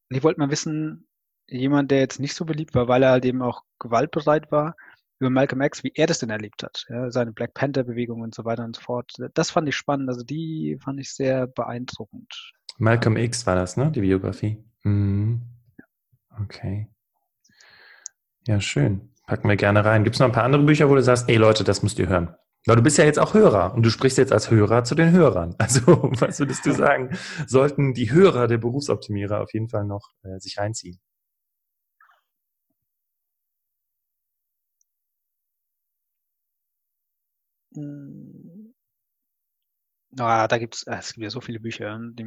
Und 0.10 0.16
ich 0.16 0.24
wollte 0.24 0.40
mal 0.40 0.50
wissen, 0.50 1.10
jemand, 1.48 1.92
der 1.92 2.00
jetzt 2.00 2.22
nicht 2.22 2.36
so 2.36 2.46
beliebt 2.46 2.74
war, 2.74 2.88
weil 2.88 3.04
er 3.04 3.12
halt 3.12 3.26
eben 3.26 3.42
auch 3.42 3.64
gewaltbereit 3.80 4.50
war, 4.50 4.78
über 5.22 5.30
Malcolm 5.30 5.62
X, 5.62 5.84
wie 5.84 5.92
er 5.96 6.08
das 6.08 6.20
denn 6.20 6.32
erlebt 6.32 6.64
hat. 6.64 6.86
Ja, 6.90 7.12
seine 7.12 7.32
Black 7.32 7.54
Panther-Bewegung 7.54 8.22
und 8.22 8.34
so 8.34 8.44
weiter 8.44 8.66
und 8.66 8.76
so 8.76 8.82
fort. 8.82 9.14
Das 9.36 9.52
fand 9.52 9.70
ich 9.70 9.76
spannend. 9.76 10.10
Also 10.10 10.24
die 10.24 10.78
fand 10.84 11.00
ich 11.00 11.14
sehr 11.14 11.48
beeindruckend. 11.48 12.54
Malcolm 12.78 13.18
X 13.18 13.46
war 13.46 13.56
das, 13.56 13.78
ne? 13.78 13.92
Die 13.92 14.02
Biografie. 14.02 14.64
Mhm. 14.84 15.42
Okay. 16.42 16.88
Ja, 18.48 18.60
schön. 18.60 19.12
Packen 19.28 19.48
wir 19.48 19.56
gerne 19.56 19.86
rein. 19.86 20.04
Gibt 20.04 20.16
es 20.16 20.20
noch 20.20 20.28
ein 20.28 20.34
paar 20.34 20.44
andere 20.44 20.64
Bücher, 20.64 20.90
wo 20.90 20.96
du 20.96 21.04
sagst, 21.04 21.30
ey 21.30 21.38
Leute, 21.38 21.64
das 21.64 21.84
müsst 21.84 22.00
ihr 22.00 22.10
hören? 22.10 22.36
Weil 22.66 22.76
du 22.76 22.82
bist 22.82 22.98
ja 22.98 23.06
jetzt 23.06 23.20
auch 23.20 23.34
Hörer 23.34 23.74
und 23.74 23.84
du 23.84 23.90
sprichst 23.90 24.18
jetzt 24.18 24.34
als 24.34 24.52
Hörer 24.52 24.84
zu 24.84 24.96
den 24.96 25.12
Hörern. 25.12 25.56
Also, 25.60 26.12
was 26.20 26.40
würdest 26.40 26.66
du 26.66 26.72
sagen, 26.74 27.16
sollten 27.46 27.94
die 27.94 28.12
Hörer 28.12 28.48
der 28.48 28.58
Berufsoptimierer 28.58 29.42
auf 29.42 29.54
jeden 29.54 29.70
Fall 29.70 29.86
noch 29.86 30.10
äh, 30.24 30.40
sich 30.40 30.58
reinziehen? 30.58 31.00
Hm. 37.74 38.74
Ah, 40.20 40.48
da 40.48 40.58
gibt's, 40.58 40.84
äh, 40.84 40.98
es 40.98 41.14
gibt 41.14 41.24
ja 41.24 41.30
so 41.30 41.42
viele 41.42 41.60
Bücher. 41.60 41.98
Die, 42.14 42.26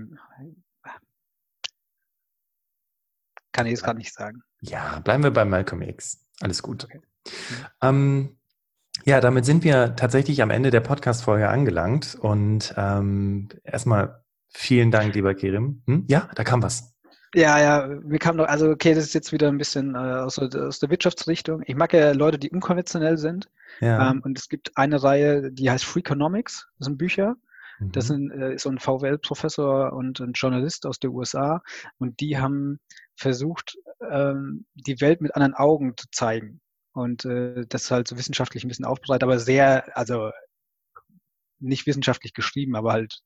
kann 3.54 3.66
ich 3.66 3.70
jetzt 3.70 3.85
gerade 3.85 3.98
nicht 3.98 4.12
sagen. 4.12 4.42
Ja, 4.61 4.98
bleiben 5.00 5.22
wir 5.22 5.30
bei 5.30 5.44
Malcolm 5.44 5.83
X. 5.83 6.26
Alles 6.40 6.62
gut. 6.62 6.85
Okay. 6.85 7.00
Mhm. 7.00 7.66
Ähm, 7.80 8.38
ja, 9.04 9.20
damit 9.20 9.44
sind 9.44 9.64
wir 9.64 9.96
tatsächlich 9.96 10.42
am 10.42 10.50
Ende 10.50 10.70
der 10.70 10.80
Podcast-Folge 10.80 11.48
angelangt. 11.48 12.16
Und 12.16 12.74
ähm, 12.76 13.48
erstmal 13.62 14.24
vielen 14.48 14.90
Dank, 14.90 15.14
lieber 15.14 15.35
Kerim. 15.35 15.83
Hm? 15.87 16.04
Ja, 16.09 16.28
da 16.35 16.42
kam 16.42 16.62
was. 16.62 16.93
Ja, 17.35 17.59
ja, 17.59 17.87
mir 17.87 18.18
kam 18.18 18.37
noch, 18.37 18.47
also 18.47 18.70
okay, 18.70 18.94
das 18.94 19.05
ist 19.05 19.14
jetzt 19.14 19.33
wieder 19.33 19.49
ein 19.49 19.59
bisschen 19.59 19.94
äh, 19.94 19.99
aus, 19.99 20.38
aus, 20.38 20.79
der 20.79 20.90
Wirtschaftsrichtung. 20.90 21.62
Ich 21.66 21.75
mag 21.75 21.92
ja 21.92 22.12
Leute, 22.12 22.38
die 22.38 22.51
unkonventionell 22.51 23.18
sind. 23.18 23.51
Ja. 23.81 24.11
Ähm, 24.11 24.20
und 24.23 24.38
es 24.38 24.49
gibt 24.49 24.77
eine 24.77 25.03
Reihe, 25.03 25.51
die 25.51 25.70
heißt 25.70 25.85
Freakonomics. 25.85 26.68
Das 26.79 26.87
sind 26.87 26.99
Bücher. 26.99 27.37
Das 27.81 28.09
mhm. 28.09 28.09
sind, 28.09 28.31
äh, 28.31 28.55
ist 28.55 28.62
so 28.62 28.70
ein 28.70 28.79
VWL-Professor 28.79 29.92
und 29.92 30.20
ein 30.20 30.33
Journalist 30.33 30.87
aus 30.87 31.01
den 31.01 31.11
USA. 31.11 31.62
Und 31.99 32.20
die 32.20 32.38
haben 32.38 32.79
versucht, 33.16 33.77
ähm, 34.09 34.66
die 34.75 35.01
Welt 35.01 35.20
mit 35.20 35.35
anderen 35.35 35.55
Augen 35.55 35.97
zu 35.97 36.07
zeigen. 36.12 36.61
Und 36.92 37.25
äh, 37.25 37.66
das 37.68 37.85
ist 37.85 37.90
halt 37.90 38.07
so 38.07 38.16
wissenschaftlich 38.16 38.64
ein 38.64 38.68
bisschen 38.68 38.85
aufbereitet, 38.85 39.25
aber 39.25 39.38
sehr, 39.38 39.97
also 39.97 40.31
nicht 41.59 41.87
wissenschaftlich 41.87 42.35
geschrieben, 42.35 42.77
aber 42.77 42.92
halt 42.92 43.20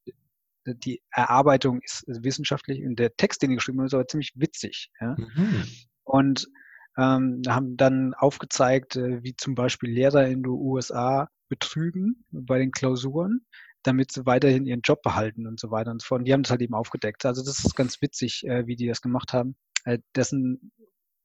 die 0.75 1.03
Erarbeitung 1.11 1.81
ist 1.83 2.05
wissenschaftlich 2.07 2.85
und 2.85 2.99
der 2.99 3.17
Text, 3.17 3.43
den 3.43 3.51
ich 3.51 3.59
geschrieben 3.59 3.79
habe, 3.79 3.87
ist 3.87 3.95
aber 3.95 4.07
ziemlich 4.07 4.33
witzig. 4.37 4.91
Ja? 5.01 5.17
Mhm. 5.19 5.65
Und 6.05 6.49
ähm, 6.97 7.43
haben 7.47 7.77
dann 7.77 8.15
aufgezeigt, 8.15 8.97
äh, 8.97 9.23
wie 9.23 9.37
zum 9.37 9.55
Beispiel 9.55 9.91
Lehrer 9.91 10.27
in 10.27 10.43
den 10.43 10.47
USA 10.47 11.29
betrügen 11.49 12.25
bei 12.31 12.59
den 12.59 12.73
Klausuren, 12.73 13.47
damit 13.83 14.13
sie 14.13 14.27
weiterhin 14.27 14.67
ihren 14.67 14.81
Job 14.83 15.03
behalten 15.03 15.47
und 15.47 15.61
so 15.61 15.71
weiter 15.71 15.91
und 15.91 16.03
so 16.03 16.09
fort. 16.09 16.21
Und 16.21 16.25
die 16.25 16.33
haben 16.33 16.43
das 16.43 16.51
halt 16.51 16.63
eben 16.63 16.75
aufgedeckt. 16.75 17.25
Also 17.25 17.45
das 17.45 17.65
ist 17.65 17.77
ganz 17.77 18.03
witzig, 18.03 18.45
äh, 18.47 18.67
wie 18.67 18.77
die 18.77 18.87
das 18.87 19.01
gemacht 19.01 19.33
haben. 19.33 19.57
Äh, 19.85 19.99
das 20.13 20.31
sind 20.31 20.73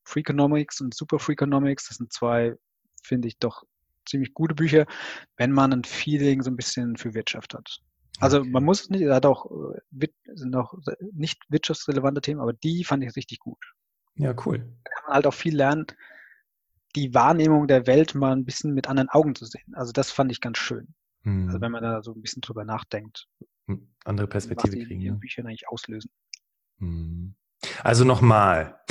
Freakonomics 0.05 0.81
und 0.81 0.93
Super 0.93 1.19
Freakonomics, 1.19 1.87
das 1.87 1.97
sind 1.97 2.11
zwei, 2.11 2.55
finde 3.03 3.27
ich, 3.27 3.37
doch 3.39 3.63
ziemlich 4.05 4.33
gute 4.33 4.53
Bücher, 4.53 4.85
wenn 5.37 5.51
man 5.51 5.73
ein 5.73 5.83
Feeling 5.83 6.41
so 6.41 6.51
ein 6.51 6.55
bisschen 6.55 6.97
für 6.97 7.13
Wirtschaft 7.13 7.53
hat. 7.53 7.79
Also 8.19 8.39
okay. 8.39 8.49
man 8.49 8.63
muss 8.63 8.81
es 8.81 8.89
nicht, 8.89 9.01
er 9.01 9.15
hat 9.15 9.25
auch, 9.25 9.49
äh, 9.73 10.07
sind 10.33 10.55
auch 10.55 10.73
nicht 11.11 11.41
wirtschaftsrelevante 11.49 12.21
Themen, 12.21 12.41
aber 12.41 12.53
die 12.53 12.83
fand 12.83 13.03
ich 13.03 13.15
richtig 13.15 13.39
gut. 13.39 13.73
Ja, 14.15 14.35
cool. 14.45 14.59
Da 14.59 14.91
kann 14.91 15.03
man 15.07 15.15
halt 15.15 15.27
auch 15.27 15.33
viel 15.33 15.55
lernen, 15.55 15.87
die 16.95 17.13
Wahrnehmung 17.13 17.67
der 17.67 17.87
Welt 17.87 18.13
mal 18.13 18.33
ein 18.33 18.45
bisschen 18.45 18.73
mit 18.73 18.87
anderen 18.87 19.09
Augen 19.09 19.35
zu 19.35 19.45
sehen. 19.45 19.73
Also 19.73 19.91
das 19.91 20.11
fand 20.11 20.31
ich 20.31 20.41
ganz 20.41 20.59
schön. 20.59 20.93
Hm. 21.23 21.47
Also 21.47 21.61
wenn 21.61 21.71
man 21.71 21.81
da 21.81 22.03
so 22.03 22.13
ein 22.13 22.21
bisschen 22.21 22.41
drüber 22.41 22.65
nachdenkt. 22.65 23.27
Andere 24.05 24.27
Perspektive 24.27 24.77
was 24.77 24.87
kriegen. 24.87 24.99
Die 24.99 25.07
ja. 25.07 25.13
Bücher 25.13 25.43
eigentlich 25.43 25.67
auslösen. 25.67 26.11
Hm. 26.79 27.35
Also 27.81 28.03
nochmal, 28.03 28.79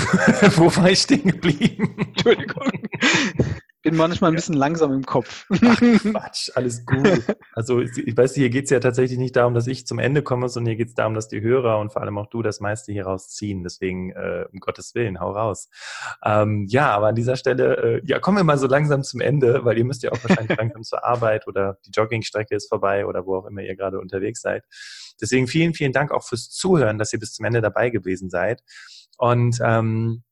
wo 0.57 0.75
war 0.77 0.91
ich 0.91 1.01
stehen 1.01 1.29
geblieben? 1.29 1.95
Entschuldigung 1.99 2.71
bin 3.83 3.97
manchmal 3.97 4.31
ein 4.31 4.35
bisschen 4.35 4.55
langsam 4.55 4.92
im 4.92 5.05
Kopf. 5.05 5.47
Ach, 5.51 5.59
Quatsch, 6.01 6.51
alles 6.55 6.87
gut. 6.87 7.23
Also 7.53 7.81
ich 7.81 8.16
weiß, 8.16 8.35
hier 8.35 8.49
geht 8.49 8.64
es 8.64 8.71
ja 8.71 8.81
tatsächlich 8.81 9.18
nicht 9.18 9.37
darum, 9.37 9.55
dass 9.55 9.66
ich 9.66 9.87
zum 9.87 9.99
Ende 9.99 10.23
komme, 10.23 10.49
sondern 10.49 10.71
hier 10.71 10.77
geht 10.77 10.88
es 10.88 10.95
darum, 10.95 11.14
dass 11.14 11.29
die 11.29 11.40
Hörer 11.40 11.79
und 11.81 11.92
vor 11.92 12.03
allem 12.03 12.16
auch 12.18 12.29
du 12.29 12.42
das 12.42 12.61
meiste 12.61 12.92
hier 12.92 13.05
rausziehen. 13.05 13.62
Deswegen, 13.62 14.11
äh, 14.12 14.47
um 14.53 14.61
Gottes 14.61 14.95
Willen, 14.95 15.21
hau 15.21 15.33
raus. 15.33 15.68
Ähm, 16.25 16.66
ja, 16.68 16.90
aber 16.90 17.09
an 17.09 17.14
dieser 17.14 17.37
Stelle, 17.37 17.77
äh, 17.77 18.03
ja, 18.05 18.21
kommen 18.21 18.38
wir 18.38 18.45
mal 18.45 18.59
so 18.59 18.66
langsam 18.66 19.03
zum 19.03 19.21
Ende, 19.21 19.64
weil 19.64 19.77
ihr 19.77 19.85
müsst 19.85 20.03
ja 20.03 20.12
auch 20.12 20.23
wahrscheinlich 20.23 20.57
langsam 20.59 20.83
zur 20.83 21.05
Arbeit 21.05 21.47
oder 21.47 21.79
die 21.85 21.90
Joggingstrecke 21.90 22.55
ist 22.55 22.68
vorbei 22.68 23.07
oder 23.07 23.27
wo 23.27 23.37
auch 23.37 23.47
immer 23.47 23.62
ihr 23.62 23.77
gerade 23.77 24.01
unterwegs 24.01 24.40
seid. 24.42 24.64
Deswegen 25.21 25.47
vielen, 25.47 25.75
vielen 25.75 25.92
Dank 25.92 26.12
auch 26.12 26.25
fürs 26.25 26.51
Zuhören, 26.51 26.99
dass 26.99 27.12
ihr 27.12 27.18
bis 27.18 27.33
zum 27.35 27.45
Ende 27.45 27.61
dabei 27.61 27.90
gewesen 27.90 28.31
seid. 28.31 28.62
Und 29.18 29.59
ähm, 29.62 30.23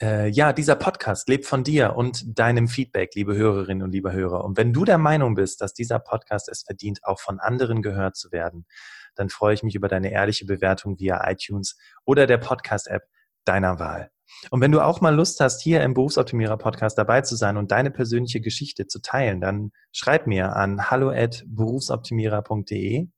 äh, 0.00 0.28
ja, 0.28 0.52
dieser 0.52 0.76
Podcast 0.76 1.28
lebt 1.28 1.46
von 1.46 1.64
dir 1.64 1.96
und 1.96 2.38
deinem 2.38 2.68
Feedback, 2.68 3.14
liebe 3.14 3.34
Hörerinnen 3.34 3.82
und 3.82 3.92
liebe 3.92 4.12
Hörer. 4.12 4.44
Und 4.44 4.56
wenn 4.56 4.72
du 4.72 4.84
der 4.84 4.98
Meinung 4.98 5.34
bist, 5.34 5.60
dass 5.60 5.74
dieser 5.74 5.98
Podcast 5.98 6.48
es 6.48 6.62
verdient, 6.62 7.00
auch 7.04 7.20
von 7.20 7.40
anderen 7.40 7.82
gehört 7.82 8.16
zu 8.16 8.32
werden, 8.32 8.66
dann 9.14 9.28
freue 9.28 9.54
ich 9.54 9.62
mich 9.62 9.74
über 9.74 9.88
deine 9.88 10.10
ehrliche 10.10 10.46
Bewertung 10.46 10.98
via 10.98 11.30
iTunes 11.30 11.76
oder 12.04 12.26
der 12.26 12.38
Podcast-App 12.38 13.04
deiner 13.44 13.78
Wahl. 13.78 14.10
Und 14.50 14.60
wenn 14.60 14.72
du 14.72 14.80
auch 14.80 15.00
mal 15.00 15.14
Lust 15.14 15.40
hast, 15.40 15.62
hier 15.62 15.82
im 15.82 15.94
Berufsoptimierer 15.94 16.56
Podcast 16.56 16.98
dabei 16.98 17.20
zu 17.20 17.36
sein 17.36 17.56
und 17.56 17.70
deine 17.70 17.90
persönliche 17.90 18.40
Geschichte 18.40 18.86
zu 18.86 19.00
teilen, 19.00 19.40
dann 19.40 19.72
schreib 19.92 20.26
mir 20.26 20.56
an 20.56 20.90
hallo@berufsoptimierer.de. 20.90 23.08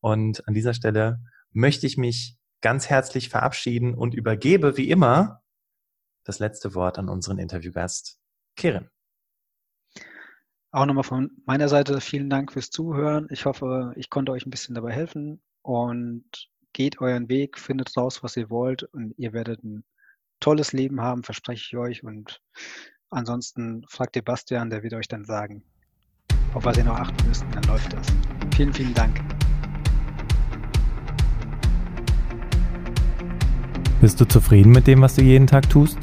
Und 0.00 0.48
an 0.48 0.54
dieser 0.54 0.74
Stelle 0.74 1.20
möchte 1.52 1.86
ich 1.86 1.96
mich 1.96 2.36
ganz 2.60 2.88
herzlich 2.88 3.28
verabschieden 3.28 3.94
und 3.94 4.14
übergebe 4.14 4.76
wie 4.76 4.88
immer 4.88 5.41
das 6.24 6.38
letzte 6.38 6.74
Wort 6.74 6.98
an 6.98 7.08
unseren 7.08 7.38
Interviewgast, 7.38 8.18
Kirin. 8.56 8.88
Auch 10.70 10.86
nochmal 10.86 11.04
von 11.04 11.30
meiner 11.44 11.68
Seite 11.68 12.00
vielen 12.00 12.30
Dank 12.30 12.52
fürs 12.52 12.70
Zuhören. 12.70 13.26
Ich 13.30 13.44
hoffe, 13.44 13.92
ich 13.96 14.08
konnte 14.08 14.32
euch 14.32 14.46
ein 14.46 14.50
bisschen 14.50 14.74
dabei 14.74 14.92
helfen 14.92 15.42
und 15.60 16.24
geht 16.72 17.00
euren 17.00 17.28
Weg, 17.28 17.58
findet 17.58 17.94
raus, 17.96 18.22
was 18.22 18.36
ihr 18.36 18.48
wollt 18.48 18.82
und 18.84 19.12
ihr 19.18 19.34
werdet 19.34 19.62
ein 19.62 19.84
tolles 20.40 20.72
Leben 20.72 21.00
haben, 21.02 21.24
verspreche 21.24 21.64
ich 21.66 21.76
euch. 21.76 22.04
Und 22.04 22.40
ansonsten 23.10 23.84
fragt 23.88 24.16
ihr 24.16 24.22
Bastian, 24.22 24.70
der 24.70 24.82
wird 24.82 24.94
euch 24.94 25.08
dann 25.08 25.24
sagen, 25.24 25.62
auf 26.54 26.64
was 26.64 26.78
ihr 26.78 26.84
noch 26.84 26.98
achten 26.98 27.28
müsst, 27.28 27.44
dann 27.52 27.62
läuft 27.64 27.92
das. 27.92 28.06
Vielen, 28.54 28.72
vielen 28.72 28.94
Dank. 28.94 29.20
Bist 34.00 34.20
du 34.20 34.24
zufrieden 34.26 34.72
mit 34.72 34.86
dem, 34.86 35.00
was 35.02 35.14
du 35.14 35.22
jeden 35.22 35.46
Tag 35.46 35.68
tust? 35.68 35.98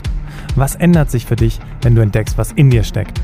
Was 0.56 0.76
ändert 0.76 1.12
sich 1.12 1.26
für 1.26 1.36
dich, 1.36 1.60
wenn 1.82 1.96
du 1.96 2.02
entdeckst, 2.02 2.38
was 2.38 2.52
in 2.52 2.70
dir 2.70 2.84
steckt? 2.84 3.20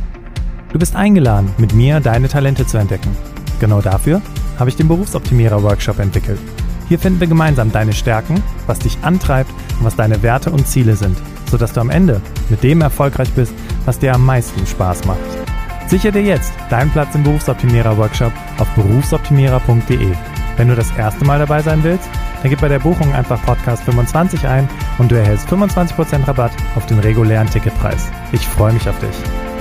Du 0.71 0.79
bist 0.79 0.95
eingeladen, 0.95 1.49
mit 1.57 1.73
mir 1.73 1.99
deine 1.99 2.27
Talente 2.27 2.65
zu 2.67 2.77
entdecken. 2.77 3.15
Genau 3.59 3.81
dafür 3.81 4.21
habe 4.59 4.69
ich 4.69 4.75
den 4.75 4.87
Berufsoptimierer 4.87 5.63
Workshop 5.63 5.99
entwickelt. 5.99 6.39
Hier 6.87 6.99
finden 6.99 7.19
wir 7.19 7.27
gemeinsam 7.27 7.71
deine 7.71 7.93
Stärken, 7.93 8.43
was 8.67 8.79
dich 8.79 8.97
antreibt 9.01 9.49
und 9.79 9.85
was 9.85 9.95
deine 9.95 10.21
Werte 10.21 10.51
und 10.51 10.67
Ziele 10.67 10.95
sind, 10.95 11.17
sodass 11.49 11.73
du 11.73 11.81
am 11.81 11.89
Ende 11.89 12.21
mit 12.49 12.63
dem 12.63 12.81
erfolgreich 12.81 13.31
bist, 13.31 13.53
was 13.85 13.99
dir 13.99 14.13
am 14.13 14.25
meisten 14.25 14.65
Spaß 14.67 15.05
macht. 15.05 15.19
Sichere 15.87 16.11
dir 16.11 16.23
jetzt 16.23 16.53
deinen 16.69 16.91
Platz 16.91 17.13
im 17.15 17.23
Berufsoptimierer 17.23 17.97
Workshop 17.97 18.33
auf 18.57 18.67
berufsoptimierer.de. 18.75 20.11
Wenn 20.57 20.67
du 20.67 20.75
das 20.75 20.91
erste 20.97 21.25
Mal 21.25 21.39
dabei 21.39 21.61
sein 21.61 21.83
willst, 21.83 22.09
dann 22.45 22.51
gib 22.51 22.61
bei 22.61 22.67
der 22.67 22.77
Buchung 22.77 23.11
einfach 23.11 23.41
Podcast 23.43 23.81
25 23.85 24.45
ein 24.45 24.69
und 24.99 25.11
du 25.11 25.15
erhältst 25.15 25.49
25% 25.49 26.27
Rabatt 26.27 26.51
auf 26.75 26.85
den 26.85 26.99
regulären 26.99 27.49
Ticketpreis. 27.49 28.11
Ich 28.33 28.47
freue 28.47 28.71
mich 28.71 28.87
auf 28.87 28.99
dich. 28.99 29.54